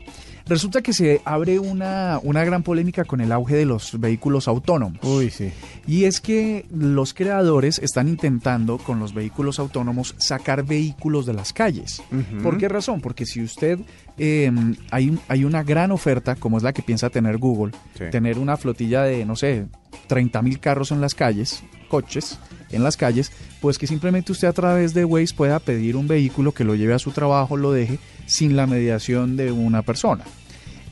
Resulta 0.49 0.81
que 0.81 0.93
se 0.93 1.21
abre 1.25 1.59
una, 1.59 2.19
una 2.23 2.43
gran 2.43 2.63
polémica 2.63 3.05
con 3.05 3.21
el 3.21 3.31
auge 3.31 3.55
de 3.55 3.65
los 3.65 3.99
vehículos 3.99 4.47
autónomos. 4.47 4.99
Uy, 5.03 5.29
sí. 5.29 5.51
Y 5.85 6.05
es 6.05 6.19
que 6.19 6.65
los 6.71 7.13
creadores 7.13 7.77
están 7.77 8.07
intentando 8.07 8.79
con 8.79 8.99
los 8.99 9.13
vehículos 9.13 9.59
autónomos 9.59 10.15
sacar 10.17 10.65
vehículos 10.65 11.27
de 11.27 11.33
las 11.33 11.53
calles. 11.53 12.01
¿Por 12.41 12.57
qué 12.57 12.67
razón? 12.67 12.99
Porque 12.99 13.27
si 13.27 13.43
usted 13.43 13.77
em, 14.17 14.75
hay, 14.89 15.19
hay 15.27 15.43
una 15.43 15.61
gran 15.61 15.91
oferta, 15.91 16.35
como 16.35 16.57
es 16.57 16.63
la 16.63 16.73
que 16.73 16.81
piensa 16.81 17.11
tener 17.11 17.37
Google, 17.37 17.73
tener 18.09 18.39
una 18.39 18.57
flotilla 18.57 19.03
de, 19.03 19.25
no 19.25 19.35
sé, 19.35 19.67
30 20.07 20.41
mil 20.41 20.59
carros 20.59 20.91
en 20.91 20.99
las 20.99 21.13
calles, 21.13 21.61
coches 21.89 22.39
en 22.71 22.83
las 22.83 22.97
calles, 22.97 23.31
pues 23.61 23.77
que 23.77 23.85
simplemente 23.85 24.31
usted 24.31 24.47
a 24.47 24.53
través 24.53 24.95
de 24.95 25.05
Waze 25.05 25.35
pueda 25.35 25.59
pedir 25.59 25.95
un 25.95 26.07
vehículo 26.07 26.53
que 26.53 26.63
lo 26.63 26.73
lleve 26.73 26.95
a 26.95 26.99
su 26.99 27.11
trabajo, 27.11 27.55
lo 27.55 27.71
deje 27.71 27.99
sin 28.25 28.55
la 28.55 28.67
mediación 28.67 29.37
de 29.37 29.51
una 29.51 29.83
persona. 29.83 30.23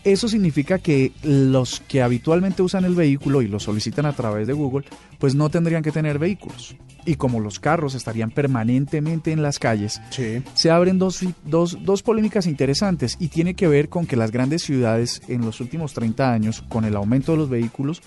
Eso 0.08 0.30
significa 0.30 0.80
que 0.80 1.12
los 1.22 1.82
que 1.82 2.02
habitualmente 2.02 2.62
usan 2.62 2.86
el 2.86 2.96
vehículo 2.96 3.42
y 3.42 3.50
lo 3.50 3.60
solicitan 3.60 4.06
a 4.06 4.14
través 4.14 4.48
de 4.48 4.54
Google, 4.54 4.86
pues 5.20 5.36
no 5.36 5.50
tendrían 5.50 5.84
que 5.84 5.92
tener 5.92 6.18
vehículos. 6.18 6.78
Y 7.06 7.16
como 7.16 7.42
los 7.42 7.60
carros 7.60 7.94
estarían 7.94 8.32
permanentemente 8.32 9.34
en 9.34 9.42
las 9.42 9.60
calles, 9.60 10.00
se 10.10 10.72
abren 10.72 10.98
dos, 10.98 11.26
dos, 11.44 11.80
dos 11.84 12.04
polémicas 12.04 12.48
interesantes 12.48 13.18
y 13.20 13.28
tiene 13.28 13.54
que 13.54 13.68
ver 13.68 13.90
con 13.90 14.06
que 14.06 14.16
las 14.16 14.32
grandes 14.32 14.62
ciudades 14.62 15.22
en 15.28 15.42
los 15.42 15.60
últimos 15.60 15.94
30 15.94 16.32
años, 16.32 16.64
con 16.70 16.86
el 16.86 16.96
aumento 16.96 17.34
de 17.34 17.40
los 17.40 17.50
vehículos, 17.50 18.02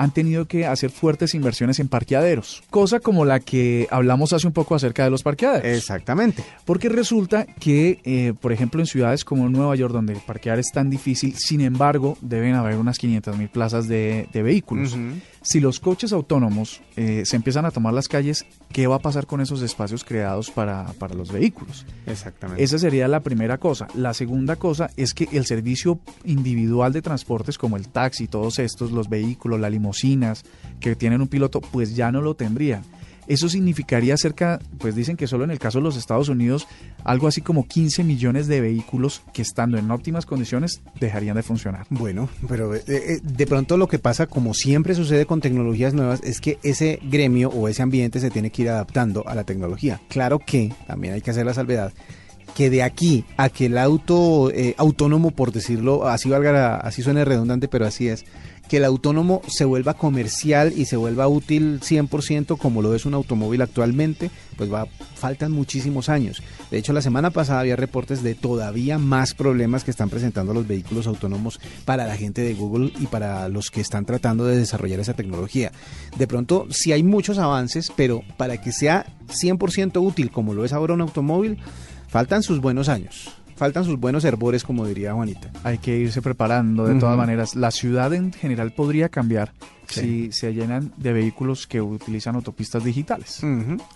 han 0.00 0.12
tenido 0.12 0.46
que 0.46 0.64
hacer 0.64 0.88
fuertes 0.90 1.34
inversiones 1.34 1.78
en 1.78 1.88
parqueaderos, 1.88 2.62
cosa 2.70 3.00
como 3.00 3.26
la 3.26 3.38
que 3.38 3.86
hablamos 3.90 4.32
hace 4.32 4.46
un 4.46 4.54
poco 4.54 4.74
acerca 4.74 5.04
de 5.04 5.10
los 5.10 5.22
parqueaderos. 5.22 5.76
Exactamente. 5.76 6.42
Porque 6.64 6.88
resulta 6.88 7.44
que, 7.44 8.00
eh, 8.04 8.32
por 8.40 8.50
ejemplo, 8.50 8.80
en 8.80 8.86
ciudades 8.86 9.26
como 9.26 9.50
Nueva 9.50 9.76
York, 9.76 9.92
donde 9.92 10.14
parquear 10.14 10.58
es 10.58 10.72
tan 10.72 10.88
difícil, 10.88 11.34
sin 11.36 11.60
embargo, 11.60 12.16
deben 12.22 12.54
haber 12.54 12.76
unas 12.76 12.98
500 12.98 13.36
mil 13.36 13.50
plazas 13.50 13.88
de, 13.88 14.26
vehículos. 14.32 14.96
Si 15.42 15.58
los 15.58 15.80
coches 15.80 16.12
autónomos 16.12 16.82
eh, 16.96 17.22
se 17.24 17.36
empiezan 17.36 17.64
a 17.64 17.70
tomar 17.70 17.94
las 17.94 18.08
calles, 18.08 18.44
¿qué 18.72 18.86
va 18.86 18.96
a 18.96 18.98
pasar 18.98 19.26
con 19.26 19.40
esos 19.40 19.62
espacios 19.62 20.04
creados 20.04 20.50
para, 20.50 20.86
para 20.98 21.14
los 21.14 21.32
vehículos? 21.32 21.86
Exactamente. 22.06 22.62
Esa 22.62 22.78
sería 22.78 23.08
la 23.08 23.20
primera 23.20 23.56
cosa. 23.56 23.86
La 23.94 24.12
segunda 24.12 24.56
cosa 24.56 24.90
es 24.96 25.14
que 25.14 25.28
el 25.32 25.46
servicio 25.46 26.00
individual 26.24 26.92
de 26.92 27.00
transportes 27.00 27.56
como 27.56 27.78
el 27.78 27.88
taxi, 27.88 28.28
todos 28.28 28.58
estos, 28.58 28.92
los 28.92 29.08
vehículos, 29.08 29.58
las 29.58 29.70
limosinas 29.70 30.44
que 30.78 30.94
tienen 30.94 31.22
un 31.22 31.28
piloto, 31.28 31.62
pues 31.62 31.96
ya 31.96 32.12
no 32.12 32.20
lo 32.20 32.34
tendrían. 32.34 32.82
Eso 33.30 33.48
significaría 33.48 34.16
cerca, 34.16 34.58
pues 34.78 34.96
dicen 34.96 35.16
que 35.16 35.28
solo 35.28 35.44
en 35.44 35.52
el 35.52 35.60
caso 35.60 35.78
de 35.78 35.84
los 35.84 35.96
Estados 35.96 36.28
Unidos, 36.28 36.66
algo 37.04 37.28
así 37.28 37.40
como 37.40 37.64
15 37.64 38.02
millones 38.02 38.48
de 38.48 38.60
vehículos 38.60 39.22
que 39.32 39.40
estando 39.40 39.78
en 39.78 39.88
óptimas 39.88 40.26
condiciones 40.26 40.80
dejarían 40.98 41.36
de 41.36 41.44
funcionar. 41.44 41.86
Bueno, 41.90 42.28
pero 42.48 42.74
eh, 42.74 42.82
eh, 42.88 43.20
de 43.22 43.46
pronto 43.46 43.76
lo 43.76 43.86
que 43.86 44.00
pasa, 44.00 44.26
como 44.26 44.52
siempre 44.52 44.96
sucede 44.96 45.26
con 45.26 45.40
tecnologías 45.40 45.94
nuevas, 45.94 46.20
es 46.24 46.40
que 46.40 46.58
ese 46.64 46.98
gremio 47.04 47.50
o 47.50 47.68
ese 47.68 47.82
ambiente 47.82 48.18
se 48.18 48.30
tiene 48.30 48.50
que 48.50 48.62
ir 48.62 48.68
adaptando 48.68 49.22
a 49.28 49.36
la 49.36 49.44
tecnología. 49.44 50.00
Claro 50.08 50.40
que 50.40 50.72
también 50.88 51.14
hay 51.14 51.20
que 51.20 51.30
hacer 51.30 51.46
la 51.46 51.54
salvedad 51.54 51.92
que 52.56 52.68
de 52.68 52.82
aquí 52.82 53.24
a 53.36 53.48
que 53.48 53.66
el 53.66 53.78
auto 53.78 54.50
eh, 54.50 54.74
autónomo, 54.76 55.30
por 55.30 55.52
decirlo, 55.52 56.08
así 56.08 56.28
valga, 56.28 56.78
así 56.78 57.00
suene 57.00 57.24
redundante, 57.24 57.68
pero 57.68 57.86
así 57.86 58.08
es, 58.08 58.24
que 58.70 58.76
el 58.76 58.84
autónomo 58.84 59.42
se 59.48 59.64
vuelva 59.64 59.94
comercial 59.94 60.72
y 60.76 60.84
se 60.84 60.96
vuelva 60.96 61.26
útil 61.26 61.80
100% 61.80 62.56
como 62.56 62.82
lo 62.82 62.94
es 62.94 63.04
un 63.04 63.14
automóvil 63.14 63.62
actualmente, 63.62 64.30
pues 64.56 64.72
va, 64.72 64.86
faltan 65.16 65.50
muchísimos 65.50 66.08
años. 66.08 66.40
De 66.70 66.78
hecho, 66.78 66.92
la 66.92 67.02
semana 67.02 67.30
pasada 67.30 67.58
había 67.58 67.74
reportes 67.74 68.22
de 68.22 68.36
todavía 68.36 68.96
más 68.96 69.34
problemas 69.34 69.82
que 69.82 69.90
están 69.90 70.08
presentando 70.08 70.54
los 70.54 70.68
vehículos 70.68 71.08
autónomos 71.08 71.58
para 71.84 72.06
la 72.06 72.16
gente 72.16 72.42
de 72.42 72.54
Google 72.54 72.92
y 73.00 73.08
para 73.08 73.48
los 73.48 73.72
que 73.72 73.80
están 73.80 74.04
tratando 74.04 74.46
de 74.46 74.58
desarrollar 74.58 75.00
esa 75.00 75.14
tecnología. 75.14 75.72
De 76.16 76.28
pronto, 76.28 76.68
sí 76.70 76.92
hay 76.92 77.02
muchos 77.02 77.38
avances, 77.38 77.92
pero 77.96 78.22
para 78.36 78.60
que 78.60 78.70
sea 78.70 79.04
100% 79.26 80.00
útil 80.00 80.30
como 80.30 80.54
lo 80.54 80.64
es 80.64 80.72
ahora 80.72 80.94
un 80.94 81.00
automóvil, 81.00 81.58
faltan 82.06 82.44
sus 82.44 82.60
buenos 82.60 82.88
años 82.88 83.39
faltan 83.60 83.84
sus 83.84 84.00
buenos 84.00 84.24
herbores, 84.24 84.64
como 84.64 84.86
diría 84.86 85.12
Juanita. 85.12 85.50
Hay 85.64 85.76
que 85.76 85.94
irse 85.94 86.22
preparando 86.22 86.86
de 86.86 86.98
todas 86.98 87.18
maneras. 87.18 87.54
La 87.54 87.70
ciudad 87.70 88.14
en 88.14 88.32
general 88.32 88.72
podría 88.72 89.10
cambiar 89.10 89.52
si 89.86 90.32
se 90.32 90.54
llenan 90.54 90.94
de 90.96 91.12
vehículos 91.12 91.66
que 91.66 91.82
utilizan 91.82 92.36
autopistas 92.36 92.82
digitales. 92.82 93.42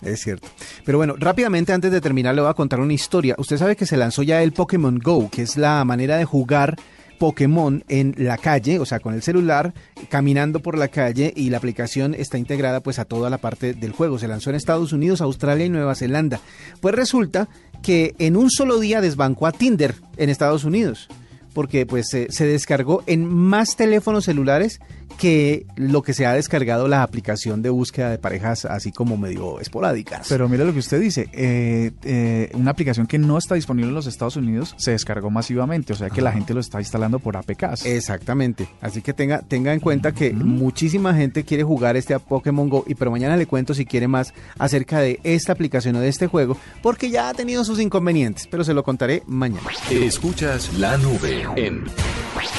Es 0.03 0.21
cierto. 0.21 0.47
Pero 0.85 0.99
bueno, 0.99 1.15
rápidamente 1.17 1.73
antes 1.73 1.91
de 1.91 1.99
terminar 1.99 2.35
le 2.35 2.41
voy 2.41 2.51
a 2.51 2.53
contar 2.53 2.79
una 2.79 2.93
historia. 2.93 3.33
Usted 3.39 3.57
sabe 3.57 3.75
que 3.75 3.87
se 3.87 3.97
lanzó 3.97 4.21
ya 4.21 4.43
el 4.43 4.53
Pokémon 4.53 4.99
Go, 4.99 5.31
que 5.31 5.41
es 5.41 5.57
la 5.57 5.83
manera 5.83 6.17
de 6.17 6.25
jugar 6.25 6.75
Pokémon 7.17 7.83
en 7.87 8.13
la 8.17 8.37
calle, 8.37 8.77
o 8.79 8.85
sea, 8.85 8.99
con 8.99 9.15
el 9.15 9.23
celular, 9.23 9.73
caminando 10.09 10.59
por 10.59 10.77
la 10.77 10.89
calle 10.89 11.33
y 11.35 11.49
la 11.49 11.57
aplicación 11.57 12.13
está 12.13 12.37
integrada 12.37 12.81
pues 12.81 12.99
a 12.99 13.05
toda 13.05 13.31
la 13.31 13.39
parte 13.39 13.73
del 13.73 13.93
juego. 13.93 14.19
Se 14.19 14.27
lanzó 14.27 14.51
en 14.51 14.57
Estados 14.57 14.93
Unidos, 14.93 15.21
Australia 15.21 15.65
y 15.65 15.69
Nueva 15.69 15.95
Zelanda. 15.95 16.39
Pues 16.81 16.93
resulta 16.93 17.47
que 17.85 18.15
en 18.17 18.35
un 18.35 18.49
solo 18.49 18.79
día 18.79 18.99
desbancó 18.99 19.45
a 19.45 19.51
Tinder 19.51 19.93
en 20.17 20.31
Estados 20.31 20.63
Unidos 20.63 21.07
porque 21.53 21.85
pues 21.85 22.07
se 22.09 22.47
descargó 22.47 23.03
en 23.05 23.25
más 23.25 23.77
teléfonos 23.77 24.25
celulares 24.25 24.81
que 25.17 25.65
lo 25.75 26.01
que 26.01 26.13
se 26.13 26.25
ha 26.25 26.33
descargado 26.33 26.87
la 26.87 27.03
aplicación 27.03 27.61
de 27.61 27.69
búsqueda 27.69 28.09
de 28.09 28.17
parejas 28.17 28.65
así 28.65 28.91
como 28.91 29.17
medio 29.17 29.59
esporádicas. 29.59 30.27
Pero 30.29 30.49
mire 30.49 30.65
lo 30.65 30.73
que 30.73 30.79
usted 30.79 30.99
dice, 30.99 31.29
eh, 31.33 31.91
eh, 32.03 32.49
una 32.53 32.71
aplicación 32.71 33.07
que 33.07 33.17
no 33.17 33.37
está 33.37 33.55
disponible 33.55 33.89
en 33.89 33.95
los 33.95 34.07
Estados 34.07 34.35
Unidos 34.35 34.75
se 34.77 34.91
descargó 34.91 35.29
masivamente, 35.29 35.93
o 35.93 35.95
sea 35.95 36.09
que 36.09 36.21
la 36.21 36.31
gente 36.31 36.53
lo 36.53 36.59
está 36.59 36.79
instalando 36.79 37.19
por 37.19 37.37
APKs. 37.37 37.85
Exactamente, 37.85 38.67
así 38.81 39.01
que 39.01 39.13
tenga, 39.13 39.39
tenga 39.39 39.73
en 39.73 39.79
cuenta 39.79 40.11
que 40.11 40.33
muchísima 40.33 41.13
gente 41.13 41.43
quiere 41.43 41.63
jugar 41.63 41.95
este 41.95 42.17
Pokémon 42.19 42.69
Go 42.69 42.83
y 42.87 42.95
pero 42.95 43.11
mañana 43.11 43.37
le 43.37 43.45
cuento 43.45 43.73
si 43.73 43.85
quiere 43.85 44.07
más 44.07 44.33
acerca 44.57 44.99
de 44.99 45.19
esta 45.23 45.53
aplicación 45.53 45.95
o 45.95 45.99
de 45.99 46.09
este 46.09 46.27
juego 46.27 46.57
porque 46.81 47.09
ya 47.09 47.29
ha 47.29 47.33
tenido 47.33 47.63
sus 47.63 47.79
inconvenientes, 47.79 48.47
pero 48.49 48.63
se 48.63 48.73
lo 48.73 48.83
contaré 48.83 49.23
mañana. 49.27 49.67
Escuchas 49.89 50.73
la 50.77 50.97
nube 50.97 51.45
en 51.55 51.83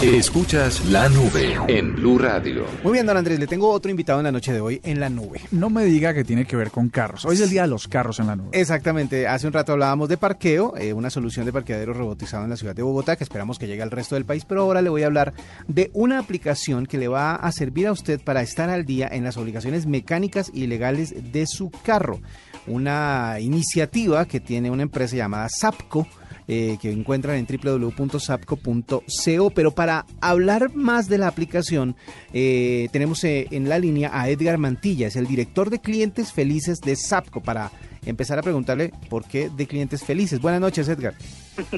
Escuchas 0.03 0.85
la 0.87 1.09
nube 1.09 1.57
en 1.69 1.95
Blue 1.95 2.19
Radio. 2.19 2.36
Muy 2.83 2.93
bien, 2.93 3.07
don 3.07 3.17
Andrés, 3.17 3.39
le 3.39 3.47
tengo 3.47 3.71
otro 3.71 3.91
invitado 3.91 4.21
en 4.21 4.25
la 4.25 4.33
noche 4.33 4.53
de 4.53 4.61
hoy 4.61 4.81
en 4.85 5.01
la 5.01 5.09
nube. 5.09 5.41
No 5.51 5.71
me 5.71 5.85
diga 5.85 6.13
que 6.13 6.25
tiene 6.25 6.45
que 6.45 6.57
ver 6.57 6.71
con 6.71 6.89
carros. 6.89 7.25
Hoy 7.25 7.35
es 7.35 7.41
el 7.41 7.51
día 7.51 7.63
de 7.63 7.69
los 7.69 7.89
carros 7.89 8.21
en 8.21 8.27
la 8.27 8.37
nube. 8.37 8.51
Exactamente. 8.53 9.27
Hace 9.27 9.47
un 9.47 9.53
rato 9.53 9.73
hablábamos 9.73 10.09
de 10.09 10.17
parqueo, 10.17 10.77
eh, 10.77 10.93
una 10.93 11.11
solución 11.11 11.47
de 11.47 11.53
parqueadero 11.53 11.95
robotizado 11.95 12.45
en 12.45 12.51
la 12.51 12.57
ciudad 12.57 12.75
de 12.75 12.83
Bogotá 12.83 13.17
que 13.17 13.25
esperamos 13.25 13.59
que 13.59 13.67
llegue 13.67 13.83
al 13.83 13.91
resto 13.91 14.15
del 14.15 14.25
país, 14.25 14.45
pero 14.45 14.63
ahora 14.63 14.83
le 14.83 14.91
voy 14.91 15.03
a 15.03 15.07
hablar 15.07 15.33
de 15.67 15.91
una 15.95 16.19
aplicación 16.19 16.87
que 16.87 16.99
le 16.99 17.09
va 17.09 17.35
a 17.35 17.53
servir 17.53 17.87
a 17.87 17.93
usted 17.93 18.21
para 18.21 18.43
estar 18.43 18.69
al 18.69 18.85
día 18.85 19.09
en 19.11 19.25
las 19.25 19.37
obligaciones 19.37 19.87
mecánicas 19.87 20.51
y 20.53 20.67
legales 20.67 21.15
de 21.33 21.47
su 21.47 21.71
carro. 21.71 22.21
Una 22.67 23.37
iniciativa 23.41 24.27
que 24.27 24.41
tiene 24.41 24.71
una 24.71 24.83
empresa 24.83 25.17
llamada 25.17 25.49
Sapco 25.49 26.07
eh, 26.49 26.79
que 26.81 26.93
encuentran 26.93 27.37
en 27.37 27.47
www.sapco.co. 27.47 29.51
Pero 29.51 29.73
para 29.73 30.07
hablar 30.21 30.73
más 30.75 31.09
de 31.09 31.19
la 31.19 31.27
aplicación, 31.27 31.97
eh, 32.33 32.89
tenemos 32.93 33.25
eh, 33.25 33.49
en 33.51 33.69
la 33.69 33.81
línea 33.81 34.11
a 34.13 34.29
Edgar 34.29 34.57
Mantilla, 34.57 35.09
es 35.09 35.17
el 35.17 35.27
director 35.27 35.71
de 35.71 35.81
clientes 35.81 36.33
felices 36.33 36.81
de 36.81 36.95
Sapco, 36.95 37.43
para 37.43 37.73
empezar 38.05 38.39
a 38.39 38.43
preguntarle 38.43 38.93
por 39.11 39.27
qué 39.27 39.51
de 39.51 39.67
clientes 39.67 40.05
felices. 40.05 40.41
Buenas 40.41 40.61
noches, 40.61 40.89
Edgar. 40.89 41.15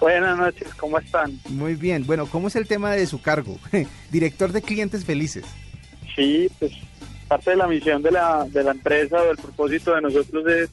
Buenas 0.00 0.38
noches, 0.38 0.72
¿cómo 0.74 0.98
están? 0.98 1.38
Muy 1.50 1.74
bien. 1.74 2.06
Bueno, 2.06 2.26
¿cómo 2.26 2.48
es 2.48 2.56
el 2.56 2.66
tema 2.66 2.92
de 2.92 3.06
su 3.06 3.20
cargo? 3.20 3.58
director 4.10 4.52
de 4.52 4.62
clientes 4.62 5.04
felices. 5.04 5.44
Sí, 6.16 6.50
pues 6.58 6.72
parte 7.28 7.50
de 7.50 7.56
la 7.56 7.66
misión 7.66 8.02
de 8.02 8.10
la, 8.10 8.46
de 8.48 8.64
la 8.64 8.70
empresa 8.72 9.22
o 9.22 9.26
del 9.26 9.36
propósito 9.36 9.94
de 9.94 10.00
nosotros 10.00 10.46
es, 10.48 10.70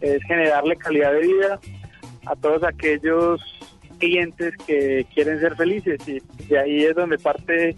es 0.00 0.22
generarle 0.24 0.76
calidad 0.76 1.12
de 1.12 1.20
vida 1.20 1.60
a 2.26 2.36
todos 2.36 2.62
aquellos 2.64 3.40
clientes 3.98 4.54
que 4.66 5.06
quieren 5.14 5.40
ser 5.40 5.56
felices 5.56 6.00
y 6.06 6.20
de 6.46 6.58
ahí 6.58 6.84
es 6.84 6.94
donde 6.94 7.18
parte 7.18 7.74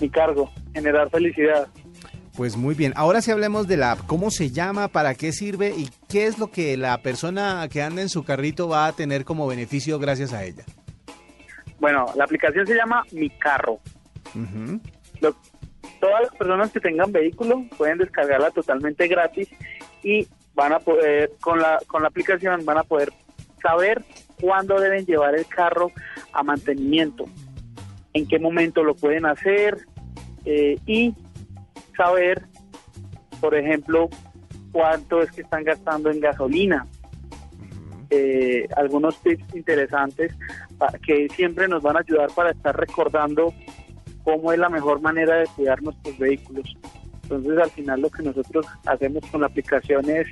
mi 0.00 0.08
cargo, 0.10 0.50
generar 0.74 1.10
felicidad. 1.10 1.68
Pues 2.36 2.56
muy 2.56 2.74
bien, 2.74 2.92
ahora 2.96 3.22
sí 3.22 3.30
hablemos 3.30 3.66
de 3.66 3.78
la 3.78 3.92
app, 3.92 4.00
cómo 4.06 4.30
se 4.30 4.50
llama, 4.50 4.88
para 4.88 5.14
qué 5.14 5.32
sirve 5.32 5.72
y 5.74 5.88
qué 6.06 6.26
es 6.26 6.38
lo 6.38 6.50
que 6.50 6.76
la 6.76 6.98
persona 6.98 7.66
que 7.72 7.80
anda 7.80 8.02
en 8.02 8.10
su 8.10 8.24
carrito 8.24 8.68
va 8.68 8.86
a 8.86 8.92
tener 8.92 9.24
como 9.24 9.46
beneficio 9.46 9.98
gracias 9.98 10.34
a 10.34 10.44
ella. 10.44 10.64
Bueno, 11.80 12.04
la 12.14 12.24
aplicación 12.24 12.66
se 12.66 12.74
llama 12.74 13.02
Mi 13.12 13.30
Carro. 13.30 13.78
todas 15.98 16.22
las 16.22 16.34
personas 16.36 16.70
que 16.70 16.80
tengan 16.80 17.10
vehículo 17.10 17.64
pueden 17.78 17.98
descargarla 17.98 18.50
totalmente 18.50 19.08
gratis 19.08 19.48
y 20.02 20.26
van 20.54 20.74
a 20.74 20.78
poder, 20.78 21.32
con 21.40 21.58
la, 21.58 21.78
con 21.86 22.02
la 22.02 22.08
aplicación 22.08 22.64
van 22.66 22.78
a 22.78 22.82
poder 22.82 23.12
saber 23.66 24.04
cuándo 24.40 24.78
deben 24.78 25.04
llevar 25.06 25.34
el 25.34 25.46
carro 25.46 25.90
a 26.32 26.42
mantenimiento, 26.42 27.24
en 28.12 28.26
qué 28.26 28.38
momento 28.38 28.84
lo 28.84 28.94
pueden 28.94 29.26
hacer 29.26 29.78
eh, 30.44 30.78
y 30.86 31.14
saber, 31.96 32.42
por 33.40 33.54
ejemplo, 33.54 34.08
cuánto 34.70 35.22
es 35.22 35.32
que 35.32 35.42
están 35.42 35.64
gastando 35.64 36.10
en 36.10 36.20
gasolina. 36.20 36.86
Eh, 38.10 38.68
algunos 38.76 39.20
tips 39.20 39.56
interesantes 39.56 40.32
que 41.04 41.28
siempre 41.34 41.66
nos 41.66 41.82
van 41.82 41.96
a 41.96 42.00
ayudar 42.00 42.28
para 42.36 42.50
estar 42.50 42.76
recordando 42.76 43.52
cómo 44.22 44.52
es 44.52 44.58
la 44.60 44.68
mejor 44.68 45.00
manera 45.00 45.36
de 45.36 45.46
cuidar 45.56 45.82
nuestros 45.82 46.16
vehículos. 46.18 46.76
Entonces, 47.24 47.58
al 47.58 47.70
final 47.70 48.00
lo 48.00 48.10
que 48.10 48.22
nosotros 48.22 48.64
hacemos 48.84 49.24
con 49.26 49.40
la 49.40 49.48
aplicación 49.48 50.08
es 50.08 50.28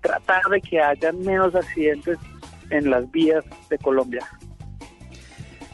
tratar 0.00 0.44
de 0.44 0.60
que 0.62 0.80
haya 0.80 1.12
menos 1.12 1.54
accidentes 1.54 2.18
en 2.70 2.90
las 2.90 3.10
vías 3.10 3.44
de 3.70 3.78
Colombia. 3.78 4.26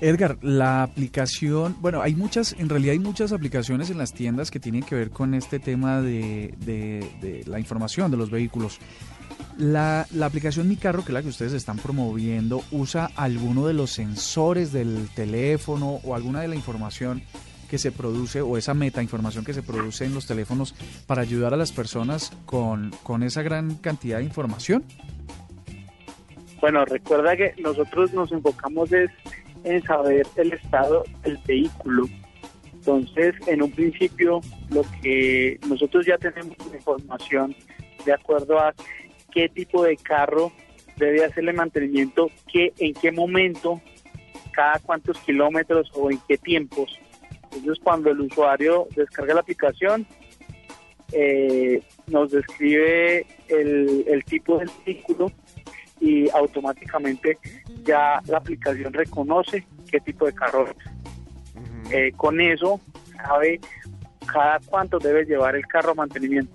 Edgar, 0.00 0.38
la 0.42 0.82
aplicación, 0.82 1.76
bueno, 1.80 2.02
hay 2.02 2.14
muchas, 2.14 2.54
en 2.58 2.68
realidad 2.68 2.92
hay 2.92 2.98
muchas 2.98 3.32
aplicaciones 3.32 3.90
en 3.90 3.98
las 3.98 4.12
tiendas 4.12 4.50
que 4.50 4.60
tienen 4.60 4.82
que 4.82 4.94
ver 4.94 5.10
con 5.10 5.34
este 5.34 5.60
tema 5.60 6.02
de, 6.02 7.44
la 7.46 7.58
información 7.58 8.10
de 8.10 8.16
los 8.16 8.30
vehículos. 8.30 8.80
La, 9.56 10.06
la, 10.10 10.26
aplicación 10.26 10.68
Mi 10.68 10.76
Carro, 10.76 11.04
que 11.04 11.12
es 11.12 11.14
la 11.14 11.22
que 11.22 11.28
ustedes 11.28 11.52
están 11.52 11.78
promoviendo, 11.78 12.62
usa 12.72 13.10
alguno 13.16 13.66
de 13.66 13.72
los 13.72 13.92
sensores 13.92 14.72
del 14.72 15.08
teléfono 15.14 16.00
o 16.04 16.14
alguna 16.14 16.40
de 16.40 16.48
la 16.48 16.56
información 16.56 17.22
que 17.70 17.78
se 17.78 17.92
produce 17.92 18.40
o 18.40 18.56
esa 18.58 18.74
meta 18.74 19.02
información 19.02 19.44
que 19.44 19.54
se 19.54 19.62
produce 19.62 20.04
en 20.04 20.14
los 20.14 20.26
teléfonos 20.26 20.74
para 21.06 21.22
ayudar 21.22 21.54
a 21.54 21.56
las 21.56 21.72
personas 21.72 22.32
con, 22.46 22.90
con 23.02 23.22
esa 23.22 23.42
gran 23.42 23.76
cantidad 23.76 24.18
de 24.18 24.24
información? 24.24 24.84
Bueno, 26.64 26.82
recuerda 26.86 27.36
que 27.36 27.52
nosotros 27.58 28.14
nos 28.14 28.32
enfocamos 28.32 28.90
es 28.90 29.10
en 29.64 29.82
saber 29.82 30.26
el 30.36 30.54
estado 30.54 31.04
del 31.22 31.36
vehículo. 31.46 32.06
Entonces, 32.72 33.34
en 33.46 33.60
un 33.60 33.70
principio, 33.70 34.40
lo 34.70 34.82
que 35.02 35.60
nosotros 35.68 36.06
ya 36.06 36.16
tenemos 36.16 36.56
información 36.72 37.54
de 38.06 38.14
acuerdo 38.14 38.58
a 38.58 38.72
qué 39.30 39.50
tipo 39.50 39.84
de 39.84 39.98
carro 39.98 40.52
debe 40.96 41.26
hacerle 41.26 41.52
mantenimiento, 41.52 42.30
qué, 42.50 42.72
en 42.78 42.94
qué 42.94 43.12
momento, 43.12 43.82
cada 44.50 44.78
cuántos 44.78 45.18
kilómetros 45.18 45.92
o 45.92 46.10
en 46.10 46.18
qué 46.26 46.38
tiempos. 46.38 46.98
Entonces, 47.52 47.78
cuando 47.84 48.08
el 48.08 48.22
usuario 48.22 48.88
descarga 48.96 49.34
la 49.34 49.40
aplicación, 49.40 50.06
eh, 51.12 51.82
nos 52.06 52.30
describe 52.30 53.26
el, 53.48 54.06
el 54.08 54.24
tipo 54.24 54.56
del 54.56 54.70
vehículo 54.86 55.30
y 56.04 56.28
automáticamente 56.30 57.38
ya 57.82 58.20
la 58.26 58.38
aplicación 58.38 58.92
reconoce 58.92 59.64
qué 59.90 60.00
tipo 60.00 60.26
de 60.26 60.34
carro 60.34 60.66
es. 60.68 61.92
Eh, 61.92 62.12
con 62.16 62.40
eso 62.40 62.80
sabe 63.16 63.60
cada 64.26 64.58
cuánto 64.66 64.98
debe 64.98 65.24
llevar 65.24 65.56
el 65.56 65.66
carro 65.66 65.92
a 65.92 65.94
mantenimiento. 65.94 66.52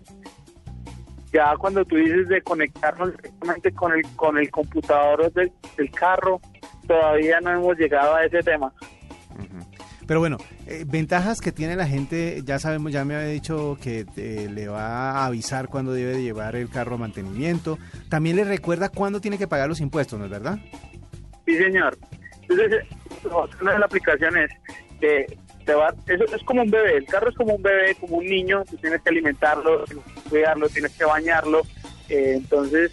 Ya 1.33 1.55
cuando 1.57 1.83
tú 1.85 1.95
dices 1.95 2.27
de 2.27 2.41
conectarnos 2.41 3.11
directamente 3.15 3.71
con 3.71 3.93
el 3.93 4.01
con 4.15 4.37
el 4.37 4.51
computador 4.51 5.31
del, 5.33 5.51
del 5.77 5.91
carro, 5.91 6.39
todavía 6.87 7.39
no 7.41 7.51
hemos 7.51 7.77
llegado 7.77 8.15
a 8.15 8.25
ese 8.25 8.41
tema. 8.43 8.71
Pero 10.09 10.21
bueno, 10.21 10.37
eh, 10.65 10.85
ventajas 10.87 11.39
que 11.39 11.51
tiene 11.51 11.75
la 11.75 11.85
gente, 11.85 12.41
ya 12.43 12.57
sabemos, 12.57 12.91
ya 12.91 13.05
me 13.05 13.15
había 13.15 13.27
dicho 13.27 13.77
que 13.79 14.07
eh, 14.17 14.49
le 14.51 14.67
va 14.67 15.11
a 15.11 15.27
avisar 15.27 15.67
cuándo 15.67 15.93
debe 15.93 16.23
llevar 16.23 16.55
el 16.55 16.67
carro 16.67 16.95
a 16.95 16.97
mantenimiento. 16.97 17.77
También 18.09 18.35
le 18.35 18.43
recuerda 18.43 18.89
cuándo 18.89 19.21
tiene 19.21 19.37
que 19.37 19.47
pagar 19.47 19.69
los 19.69 19.81
impuestos, 19.81 20.17
¿no 20.17 20.25
es 20.25 20.31
verdad? 20.31 20.57
Sí, 21.45 21.55
señor. 21.59 21.95
Entonces, 22.41 22.87
una 23.61 23.73
de 23.73 23.77
las 23.77 23.85
aplicaciones 23.85 24.49
que 24.99 25.27
te 25.63 25.75
va, 25.75 25.93
eso 26.07 26.23
es 26.35 26.43
como 26.43 26.63
un 26.63 26.71
bebé, 26.71 26.97
el 26.97 27.05
carro 27.05 27.29
es 27.29 27.35
como 27.35 27.53
un 27.53 27.61
bebé, 27.61 27.93
como 27.93 28.17
un 28.17 28.25
niño, 28.25 28.65
tú 28.67 28.77
tienes 28.77 29.03
que 29.03 29.09
alimentarlo, 29.09 29.83
tienes 29.83 30.05
que 30.05 30.21
cuidarlo, 30.27 30.69
tienes 30.69 30.97
que 30.97 31.05
bañarlo. 31.05 31.61
Eh, 32.09 32.33
entonces, 32.35 32.91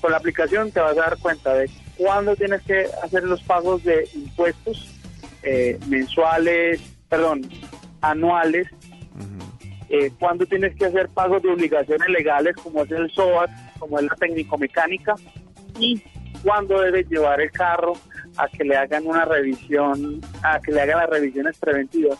con 0.00 0.10
la 0.10 0.16
aplicación 0.16 0.72
te 0.72 0.80
vas 0.80 0.98
a 0.98 1.02
dar 1.02 1.18
cuenta 1.18 1.54
de 1.54 1.70
cuándo 1.96 2.36
tienes 2.36 2.62
que 2.62 2.86
hacer 3.02 3.24
los 3.24 3.42
pagos 3.42 3.82
de 3.84 4.08
impuestos 4.14 4.94
eh, 5.42 5.78
mensuales, 5.88 6.80
perdón, 7.08 7.42
anuales, 8.00 8.68
eh, 9.88 10.10
cuándo 10.18 10.46
tienes 10.46 10.74
que 10.76 10.86
hacer 10.86 11.08
pagos 11.10 11.42
de 11.42 11.50
obligaciones 11.50 12.08
legales 12.08 12.56
como 12.56 12.82
es 12.82 12.90
el 12.90 13.10
SOAT, 13.10 13.50
como 13.78 13.98
es 13.98 14.06
la 14.06 14.16
técnico-mecánica, 14.16 15.14
y 15.78 16.02
cuándo 16.42 16.80
debes 16.80 17.08
llevar 17.08 17.40
el 17.40 17.50
carro 17.50 17.92
a 18.36 18.48
que 18.48 18.64
le 18.64 18.76
hagan 18.76 19.06
una 19.06 19.24
revisión, 19.24 20.20
a 20.42 20.58
que 20.60 20.72
le 20.72 20.80
hagan 20.80 20.98
las 20.98 21.10
revisiones 21.10 21.56
preventivas 21.58 22.18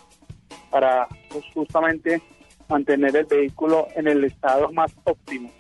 para 0.71 1.09
pues, 1.31 1.45
justamente 1.53 2.23
mantener 2.69 3.17
el 3.17 3.27
vehículo 3.27 3.89
en 3.97 4.09
el 4.09 4.25
estado 4.25 4.71
más 4.73 4.95
óptimo. 5.05 5.51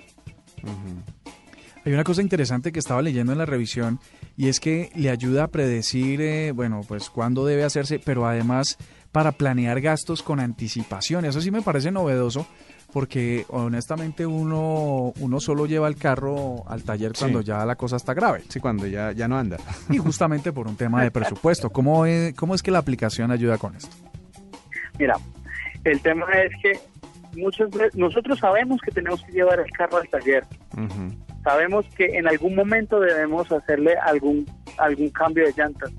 Hay 1.84 1.92
una 1.92 2.04
cosa 2.04 2.22
interesante 2.22 2.72
que 2.72 2.78
estaba 2.78 3.02
leyendo 3.02 3.32
en 3.32 3.38
la 3.38 3.46
revisión 3.46 4.00
y 4.36 4.48
es 4.48 4.58
que 4.58 4.90
le 4.94 5.10
ayuda 5.10 5.44
a 5.44 5.48
predecir, 5.48 6.22
eh, 6.22 6.52
bueno, 6.52 6.80
pues 6.88 7.10
cuándo 7.10 7.44
debe 7.44 7.62
hacerse, 7.62 7.98
pero 7.98 8.26
además 8.26 8.78
para 9.12 9.32
planear 9.32 9.80
gastos 9.80 10.22
con 10.22 10.40
anticipación. 10.40 11.26
Eso 11.26 11.40
sí 11.40 11.50
me 11.50 11.60
parece 11.60 11.90
novedoso 11.90 12.46
porque 12.92 13.44
honestamente 13.48 14.24
uno, 14.24 15.12
uno 15.20 15.40
solo 15.40 15.66
lleva 15.66 15.88
el 15.88 15.96
carro 15.96 16.64
al 16.68 16.84
taller 16.84 17.12
cuando 17.18 17.42
ya 17.42 17.66
la 17.66 17.76
cosa 17.76 17.96
está 17.96 18.14
grave. 18.14 18.42
Sí, 18.48 18.60
cuando 18.60 18.86
ya, 18.86 19.12
ya 19.12 19.28
no 19.28 19.36
anda. 19.36 19.58
Y 19.90 19.98
justamente 19.98 20.52
por 20.52 20.66
un 20.66 20.76
tema 20.76 21.02
de 21.02 21.10
presupuesto. 21.10 21.70
¿Cómo 21.70 22.06
es, 22.06 22.34
¿Cómo 22.34 22.54
es 22.54 22.62
que 22.62 22.70
la 22.70 22.78
aplicación 22.78 23.30
ayuda 23.30 23.58
con 23.58 23.76
esto? 23.76 23.94
Mira, 24.98 25.16
el 25.84 26.00
tema 26.00 26.26
es 26.32 26.52
que 26.62 26.80
muchos 27.38 27.68
nosotros 27.94 28.38
sabemos 28.38 28.80
que 28.80 28.90
tenemos 28.90 29.22
que 29.24 29.32
llevar 29.32 29.60
el 29.60 29.70
carro 29.72 29.98
al 29.98 30.08
taller. 30.08 30.44
Sabemos 31.44 31.84
que 31.94 32.06
en 32.16 32.26
algún 32.26 32.54
momento 32.54 32.98
debemos 32.98 33.52
hacerle 33.52 33.94
algún, 33.96 34.46
algún 34.78 35.10
cambio 35.10 35.44
de 35.44 35.52
llantas, 35.54 35.92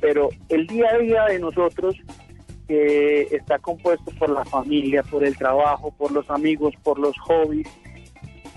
pero 0.00 0.30
el 0.48 0.66
día 0.66 0.88
a 0.94 0.98
día 0.98 1.24
de 1.26 1.38
nosotros 1.38 1.94
está 2.68 3.58
compuesto 3.58 4.10
por 4.18 4.30
la 4.30 4.44
familia, 4.44 5.02
por 5.02 5.24
el 5.24 5.36
trabajo, 5.36 5.90
por 5.92 6.12
los 6.12 6.28
amigos, 6.30 6.74
por 6.82 6.98
los 6.98 7.16
hobbies. 7.20 7.68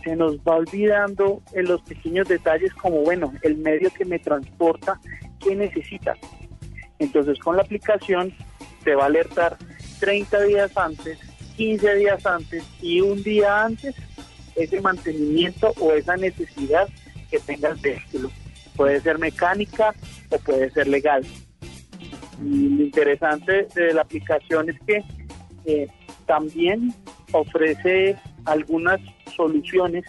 se 0.03 0.15
nos 0.15 0.37
va 0.39 0.55
olvidando 0.55 1.41
en 1.53 1.65
los 1.65 1.81
pequeños 1.83 2.27
detalles 2.27 2.73
como, 2.73 3.01
bueno, 3.01 3.33
el 3.43 3.57
medio 3.57 3.91
que 3.91 4.03
me 4.03 4.17
transporta, 4.19 4.99
¿qué 5.39 5.55
necesita? 5.55 6.15
Entonces 6.99 7.39
con 7.39 7.55
la 7.55 7.63
aplicación 7.63 8.33
te 8.83 8.95
va 8.95 9.03
a 9.03 9.07
alertar 9.07 9.57
30 9.99 10.41
días 10.43 10.77
antes, 10.77 11.19
15 11.55 11.95
días 11.95 12.25
antes 12.25 12.63
y 12.81 13.01
un 13.01 13.21
día 13.21 13.63
antes 13.63 13.95
ese 14.55 14.81
mantenimiento 14.81 15.73
o 15.79 15.93
esa 15.93 16.17
necesidad 16.17 16.87
que 17.29 17.39
tenga 17.39 17.69
el 17.69 17.77
vehículo. 17.77 18.29
Puede 18.75 18.99
ser 19.01 19.19
mecánica 19.19 19.93
o 20.29 20.37
puede 20.39 20.69
ser 20.71 20.87
legal. 20.87 21.25
Y 22.43 22.69
lo 22.69 22.83
interesante 22.83 23.67
de 23.75 23.93
la 23.93 24.01
aplicación 24.01 24.69
es 24.69 24.79
que 24.85 25.03
eh, 25.65 25.87
también 26.25 26.93
ofrece 27.31 28.17
algunas 28.45 28.99
soluciones, 29.35 30.03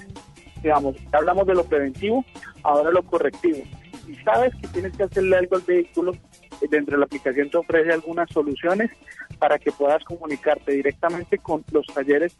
digamos, 0.62 0.96
hablamos 1.12 1.46
de 1.46 1.54
lo 1.54 1.64
preventivo, 1.64 2.24
ahora 2.62 2.90
lo 2.90 3.02
correctivo. 3.02 3.62
Y 4.08 4.14
sabes 4.24 4.54
que 4.60 4.68
tienes 4.68 4.96
que 4.96 5.04
hacerle 5.04 5.36
algo 5.36 5.56
al 5.56 5.62
vehículo, 5.62 6.12
eh, 6.12 6.66
dentro 6.70 6.92
de 6.96 7.00
la 7.00 7.04
aplicación 7.06 7.50
te 7.50 7.58
ofrece 7.58 7.92
algunas 7.92 8.30
soluciones 8.30 8.90
para 9.38 9.58
que 9.58 9.72
puedas 9.72 10.02
comunicarte 10.04 10.72
directamente 10.72 11.38
con 11.38 11.64
los 11.72 11.86
talleres 11.86 12.36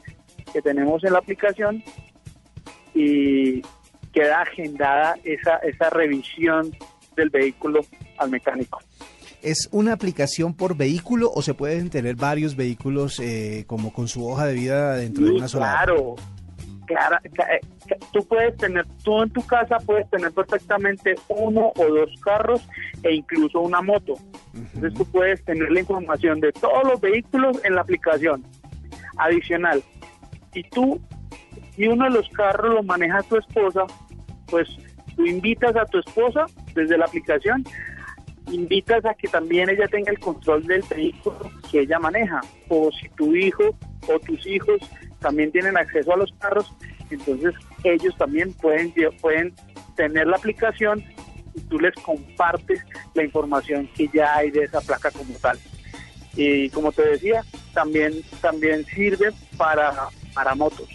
que 0.53 0.62
tenemos 0.62 1.03
en 1.05 1.12
la 1.12 1.19
aplicación 1.19 1.83
y 2.95 3.62
queda 4.12 4.43
agendada 4.43 5.17
esa, 5.25 5.57
esa 5.59 5.91
revisión 5.91 6.77
del 7.17 7.31
vehículo 7.31 7.81
al 8.19 8.31
mecánico. 8.31 8.81
¿Es 9.43 9.69
una 9.73 9.93
aplicación 9.93 10.55
por 10.55 10.77
vehículo 10.77 11.31
o 11.35 11.43
se 11.43 11.55
pueden 11.55 11.91
tener 11.91 12.15
varios 12.15 12.55
vehículos 12.55 13.19
eh, 13.19 13.65
como 13.67 13.93
con 13.93 14.07
su 14.07 14.25
hoja 14.27 14.47
de 14.47 14.55
vida 14.55 14.95
dentro 14.95 15.25
de 15.25 15.33
una 15.33 15.49
sola? 15.49 15.83
Claro, 15.85 16.15
claro, 16.87 17.17
eh, 17.25 17.61
tú 18.12 18.25
puedes 18.25 18.57
tener, 18.57 18.87
tú 19.03 19.21
en 19.21 19.31
tu 19.31 19.45
casa 19.45 19.79
puedes 19.79 20.09
tener 20.11 20.31
perfectamente 20.31 21.17
uno 21.29 21.73
o 21.75 21.85
dos 21.85 22.11
carros 22.21 22.62
e 23.03 23.15
incluso 23.15 23.61
una 23.61 23.83
moto. 23.83 24.15
Entonces 24.55 24.95
tú 24.95 25.05
puedes 25.07 25.45
tener 25.45 25.73
la 25.73 25.81
información 25.81 26.38
de 26.38 26.53
todos 26.53 26.85
los 26.85 27.01
vehículos 27.01 27.59
en 27.65 27.75
la 27.75 27.81
aplicación. 27.81 28.45
Adicional, 29.17 29.83
si 30.53 30.62
tú, 30.65 31.01
si 31.75 31.87
uno 31.87 32.05
de 32.05 32.11
los 32.11 32.29
carros 32.31 32.75
lo 32.75 32.83
maneja 32.83 33.23
tu 33.23 33.37
esposa, 33.37 33.85
pues 34.47 34.69
tú 35.17 35.27
invitas 35.27 35.75
a 35.77 35.87
tu 35.87 35.99
esposa 35.99 36.47
desde 36.75 36.99
la 36.99 37.05
aplicación 37.07 37.65
invitas 38.51 39.05
a 39.05 39.15
que 39.15 39.29
también 39.29 39.69
ella 39.71 39.87
tenga 39.88 40.11
el 40.11 40.19
control 40.19 40.65
del 40.67 40.83
vehículo 40.83 41.51
que 41.71 41.81
ella 41.81 41.99
maneja. 41.99 42.41
O 42.69 42.91
si 42.93 43.09
tu 43.11 43.35
hijo 43.35 43.77
o 44.09 44.19
tus 44.21 44.47
hijos 44.47 44.81
también 45.21 45.53
tienen 45.53 45.77
acceso 45.77 46.12
a 46.12 46.17
los 46.17 46.33
carros, 46.38 46.73
entonces 47.11 47.55
ellos 47.85 48.17
también 48.17 48.53
pueden, 48.55 48.93
pueden 49.21 49.55
tener 49.97 50.27
la 50.27 50.37
aplicación 50.37 51.05
y 51.55 51.61
tú 51.62 51.79
les 51.79 51.95
compartes 51.95 52.83
la 53.15 53.25
información 53.25 53.88
que 53.95 54.09
ya 54.12 54.37
hay 54.37 54.51
de 54.51 54.65
esa 54.65 54.81
placa 54.81 55.11
como 55.11 55.35
tal. 55.35 55.59
Y 56.35 56.71
como 56.71 56.93
te 56.93 57.07
decía, 57.07 57.45
también, 57.75 58.15
también 58.41 58.85
sirve 58.87 59.31
para, 59.57 60.09
para 60.35 60.55
motos. 60.55 60.88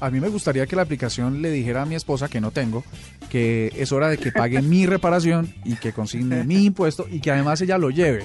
A 0.00 0.10
mí 0.10 0.20
me 0.20 0.28
gustaría 0.28 0.66
que 0.66 0.76
la 0.76 0.82
aplicación 0.82 1.42
le 1.42 1.50
dijera 1.50 1.82
a 1.82 1.86
mi 1.86 1.96
esposa 1.96 2.28
que 2.28 2.40
no 2.40 2.52
tengo 2.52 2.84
que 3.28 3.72
es 3.76 3.92
hora 3.92 4.08
de 4.08 4.18
que 4.18 4.32
pague 4.32 4.62
mi 4.62 4.86
reparación 4.86 5.52
y 5.64 5.76
que 5.76 5.92
consigne 5.92 6.44
mi 6.44 6.64
impuesto 6.66 7.06
y 7.10 7.20
que 7.20 7.30
además 7.30 7.60
ella 7.60 7.78
lo 7.78 7.90
lleve. 7.90 8.24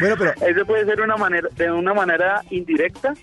Bueno, 0.00 0.16
pero 0.18 0.32
eso 0.46 0.66
puede 0.66 0.84
ser 0.84 1.00
una 1.00 1.16
manera 1.16 1.48
de 1.56 1.70
una 1.70 1.94
manera 1.94 2.42
indirecta 2.50 3.14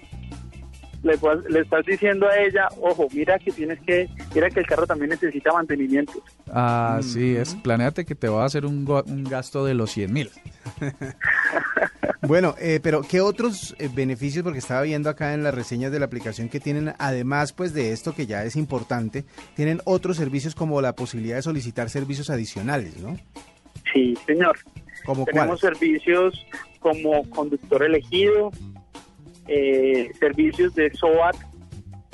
le, 1.06 1.60
estás 1.60 1.86
diciendo 1.86 2.28
a 2.28 2.36
ella, 2.38 2.68
ojo, 2.82 3.08
mira 3.14 3.38
que 3.38 3.52
tienes 3.52 3.80
que, 3.82 4.10
mira 4.34 4.50
que 4.50 4.62
el 4.62 4.66
carro 4.66 4.88
también 4.88 5.12
necesita 5.12 5.54
mantenimiento. 5.54 6.14
Ah, 6.52 7.00
sí, 7.04 7.36
es, 7.36 7.54
planeate 7.56 8.06
que 8.06 8.16
te 8.16 8.28
va 8.28 8.42
a 8.44 8.46
hacer 8.46 8.66
un, 8.66 8.88
un 9.08 9.24
gasto 9.24 9.64
de 9.66 9.76
los 9.76 9.92
100 9.92 10.14
mil. 10.14 10.32
bueno, 12.28 12.56
eh, 12.60 12.80
pero 12.82 13.02
¿qué 13.02 13.22
otros 13.22 13.76
eh, 13.80 13.90
beneficios? 13.94 14.44
Porque 14.44 14.60
estaba 14.60 14.82
viendo 14.82 15.10
acá 15.10 15.34
en 15.34 15.44
las 15.44 15.54
reseñas 15.54 15.92
de 15.92 16.00
la 16.00 16.06
aplicación 16.06 16.50
que 16.50 16.60
tienen, 16.60 16.94
además 16.98 17.54
pues 17.54 17.74
de 17.74 17.92
esto 17.92 18.14
que 18.14 18.26
ya 18.26 18.44
es 18.44 18.56
importante, 18.56 19.26
tienen 19.56 19.82
otros 19.86 20.18
servicios 20.18 20.56
como 20.56 20.82
la 20.82 20.96
posibilidad 20.96 21.38
de 21.38 21.42
solicitar 21.42 21.90
servicios 21.90 22.30
adicionales, 22.30 22.98
¿no? 22.98 23.18
Sí, 23.94 24.18
señor. 24.26 24.58
¿Como 25.06 25.26
Tenemos 25.26 25.60
servicios 25.60 26.46
como 26.80 27.28
conductor 27.30 27.84
elegido, 27.84 28.52
eh, 29.48 30.12
servicios 30.20 30.74
de 30.76 30.92
SOAT 30.94 31.36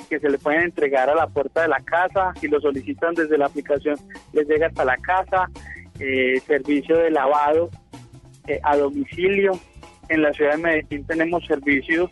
que 0.08 0.18
se 0.18 0.28
le 0.28 0.38
pueden 0.38 0.64
entregar 0.64 1.08
a 1.08 1.14
la 1.14 1.26
puerta 1.26 1.62
de 1.62 1.68
la 1.68 1.80
casa, 1.80 2.32
si 2.38 2.48
lo 2.48 2.60
solicitan 2.60 3.14
desde 3.14 3.38
la 3.38 3.46
aplicación 3.46 3.96
les 4.34 4.46
llega 4.46 4.66
hasta 4.66 4.84
la 4.84 4.96
casa, 4.98 5.48
eh, 5.98 6.40
servicio 6.46 6.98
de 6.98 7.10
lavado 7.10 7.70
eh, 8.46 8.60
a 8.62 8.76
domicilio. 8.76 9.52
En 10.12 10.20
la 10.20 10.30
ciudad 10.34 10.56
de 10.56 10.58
Medellín 10.58 11.06
tenemos 11.06 11.42
servicios 11.46 12.10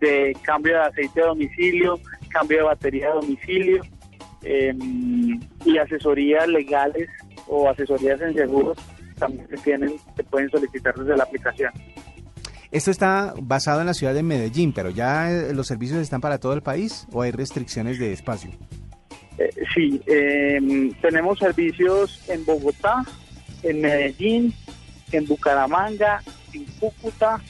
de 0.00 0.36
cambio 0.42 0.74
de 0.74 0.80
aceite 0.80 1.22
a 1.22 1.26
domicilio, 1.26 2.00
cambio 2.28 2.58
de 2.58 2.64
batería 2.64 3.08
a 3.10 3.14
domicilio 3.14 3.82
em, 4.42 5.40
y 5.64 5.78
asesorías 5.78 6.48
legales 6.48 7.08
o 7.46 7.68
asesorías 7.70 8.20
en 8.20 8.34
seguros 8.34 8.76
también 9.16 9.48
se 9.48 9.56
tienen, 9.58 9.92
se 10.16 10.24
pueden 10.24 10.50
solicitar 10.50 10.92
desde 10.96 11.16
la 11.16 11.22
aplicación. 11.22 11.72
Esto 12.72 12.90
está 12.90 13.32
basado 13.40 13.80
en 13.80 13.86
la 13.86 13.94
ciudad 13.94 14.12
de 14.12 14.24
Medellín, 14.24 14.72
pero 14.72 14.90
ya 14.90 15.30
eh, 15.30 15.54
los 15.54 15.68
servicios 15.68 16.00
están 16.00 16.20
para 16.20 16.38
todo 16.38 16.52
el 16.52 16.62
país 16.62 17.06
o 17.12 17.22
hay 17.22 17.30
restricciones 17.30 18.00
de 18.00 18.12
espacio. 18.12 18.50
Eh, 19.38 19.50
sí, 19.72 20.02
em, 20.06 20.92
tenemos 20.94 21.38
servicios 21.38 22.28
en 22.28 22.44
Bogotá, 22.44 23.04
en 23.62 23.82
Medellín, 23.82 24.52
en 25.12 25.26
Bucaramanga, 25.26 26.22
en 26.56 26.64
Cúcuta, 26.80 27.40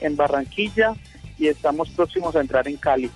en 0.00 0.16
Barranquilla 0.16 0.94
y 1.38 1.48
estamos 1.48 1.90
próximos 1.90 2.34
a 2.36 2.40
entrar 2.40 2.66
en 2.68 2.76
Cali. 2.76 3.10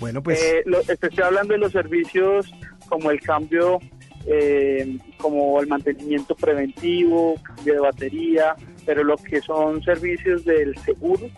Bueno, 0.00 0.22
pues... 0.22 0.40
Eh, 0.40 0.64
estoy 0.88 1.24
hablando 1.24 1.54
de 1.54 1.58
los 1.58 1.72
servicios 1.72 2.52
como 2.88 3.10
el 3.10 3.20
cambio, 3.20 3.80
como 5.18 5.60
el 5.60 5.66
mantenimiento 5.66 6.34
preventivo, 6.34 7.34
cambio 7.42 7.74
de 7.74 7.80
batería, 7.80 8.56
pero 8.86 9.04
lo 9.04 9.16
que 9.16 9.40
son 9.40 9.82
servicios 9.82 10.44
del 10.44 10.76
seguro 10.78 11.28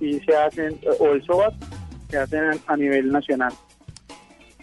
y 0.00 0.18
se 0.20 0.36
hacen, 0.36 0.78
o 0.98 1.12
el 1.12 1.22
SOAT, 1.24 1.54
se 2.10 2.18
hacen 2.18 2.60
a 2.66 2.76
nivel 2.76 3.10
nacional. 3.10 3.52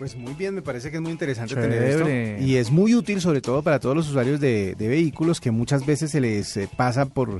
Pues 0.04 0.18
muy 0.18 0.34
bien, 0.34 0.54
me 0.54 0.62
parece 0.62 0.92
que 0.92 0.98
es 0.98 1.02
muy 1.02 1.14
interesante 1.14 1.56
tener 1.56 1.82
esto 1.82 2.44
y 2.46 2.58
es 2.58 2.72
muy 2.72 2.94
útil 2.94 3.22
sobre 3.22 3.40
todo 3.40 3.64
para 3.64 3.80
todos 3.80 3.96
los 3.96 4.10
usuarios 4.10 4.42
de, 4.42 4.76
de 4.76 4.88
vehículos 4.90 5.40
que 5.40 5.50
muchas 5.50 5.86
veces 5.86 6.12
se 6.12 6.20
les 6.20 6.58
eh, 6.58 6.68
pasa 6.76 7.06
por 7.06 7.40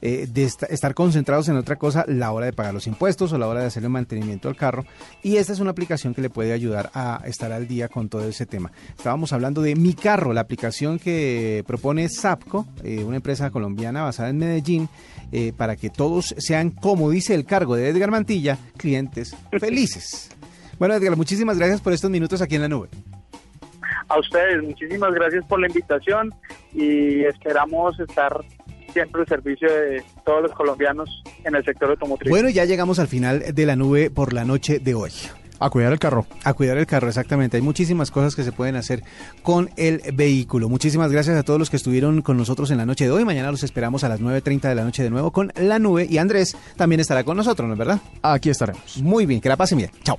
eh, 0.00 0.28
de 0.32 0.44
estar 0.44 0.94
concentrados 0.94 1.48
en 1.48 1.56
otra 1.56 1.76
cosa 1.76 2.04
la 2.06 2.30
hora 2.30 2.46
de 2.46 2.52
pagar 2.52 2.72
los 2.72 2.86
impuestos 2.86 3.32
o 3.32 3.38
la 3.38 3.48
hora 3.48 3.60
de 3.60 3.66
hacer 3.66 3.82
el 3.82 3.90
mantenimiento 3.90 4.48
al 4.48 4.54
carro. 4.54 4.84
Y 5.22 5.36
esta 5.36 5.52
es 5.52 5.58
una 5.58 5.72
aplicación 5.72 6.14
que 6.14 6.22
le 6.22 6.30
puede 6.30 6.52
ayudar 6.52 6.90
a 6.94 7.20
estar 7.26 7.50
al 7.50 7.66
día 7.66 7.88
con 7.88 8.08
todo 8.08 8.26
ese 8.28 8.46
tema. 8.46 8.70
Estábamos 8.96 9.32
hablando 9.32 9.60
de 9.60 9.74
Mi 9.74 9.94
Carro, 9.94 10.32
la 10.32 10.42
aplicación 10.42 11.00
que 11.00 11.64
propone 11.66 12.08
Sapco, 12.08 12.66
eh, 12.84 13.02
una 13.02 13.16
empresa 13.16 13.50
colombiana 13.50 14.02
basada 14.04 14.28
en 14.28 14.38
Medellín, 14.38 14.88
eh, 15.32 15.52
para 15.56 15.74
que 15.74 15.90
todos 15.90 16.34
sean, 16.38 16.70
como 16.70 17.10
dice 17.10 17.34
el 17.34 17.44
cargo 17.44 17.74
de 17.74 17.88
Edgar 17.88 18.10
Mantilla, 18.10 18.56
clientes 18.76 19.36
felices. 19.58 20.30
Bueno, 20.78 20.94
Edgar, 20.94 21.16
muchísimas 21.16 21.58
gracias 21.58 21.80
por 21.80 21.92
estos 21.92 22.10
minutos 22.10 22.40
aquí 22.40 22.54
en 22.54 22.62
la 22.62 22.68
nube. 22.68 22.88
A 24.08 24.18
ustedes, 24.18 24.62
muchísimas 24.62 25.12
gracias 25.12 25.44
por 25.46 25.60
la 25.60 25.66
invitación 25.66 26.32
y 26.72 27.24
esperamos 27.24 27.98
estar 28.00 28.40
siempre 28.92 29.22
el 29.22 29.28
servicio 29.28 29.68
de 29.70 30.02
todos 30.24 30.42
los 30.42 30.52
colombianos 30.52 31.22
en 31.44 31.54
el 31.54 31.64
sector 31.64 31.90
automotriz. 31.90 32.30
Bueno, 32.30 32.48
ya 32.48 32.64
llegamos 32.64 32.98
al 32.98 33.08
final 33.08 33.54
de 33.54 33.66
la 33.66 33.76
nube 33.76 34.10
por 34.10 34.32
la 34.32 34.44
noche 34.44 34.78
de 34.78 34.94
hoy. 34.94 35.12
A 35.60 35.70
cuidar 35.70 35.92
el 35.92 35.98
carro. 35.98 36.24
A 36.44 36.54
cuidar 36.54 36.78
el 36.78 36.86
carro, 36.86 37.08
exactamente. 37.08 37.56
Hay 37.56 37.62
muchísimas 37.62 38.10
cosas 38.10 38.36
que 38.36 38.44
se 38.44 38.52
pueden 38.52 38.76
hacer 38.76 39.02
con 39.42 39.70
el 39.76 40.00
vehículo. 40.14 40.68
Muchísimas 40.68 41.10
gracias 41.10 41.36
a 41.36 41.42
todos 41.42 41.58
los 41.58 41.68
que 41.68 41.76
estuvieron 41.76 42.22
con 42.22 42.36
nosotros 42.36 42.70
en 42.70 42.78
la 42.78 42.86
noche 42.86 43.04
de 43.04 43.10
hoy. 43.10 43.24
Mañana 43.24 43.50
los 43.50 43.64
esperamos 43.64 44.04
a 44.04 44.08
las 44.08 44.20
9.30 44.20 44.68
de 44.68 44.74
la 44.74 44.84
noche 44.84 45.02
de 45.02 45.10
nuevo 45.10 45.32
con 45.32 45.52
la 45.56 45.80
nube. 45.80 46.06
Y 46.08 46.18
Andrés 46.18 46.56
también 46.76 47.00
estará 47.00 47.24
con 47.24 47.36
nosotros, 47.36 47.66
¿no 47.66 47.74
es 47.74 47.78
verdad? 47.78 48.00
Aquí 48.22 48.50
estaremos. 48.50 48.98
Muy 49.02 49.26
bien, 49.26 49.40
que 49.40 49.48
la 49.48 49.56
pasen 49.56 49.78
bien. 49.78 49.90
Chao. 50.04 50.18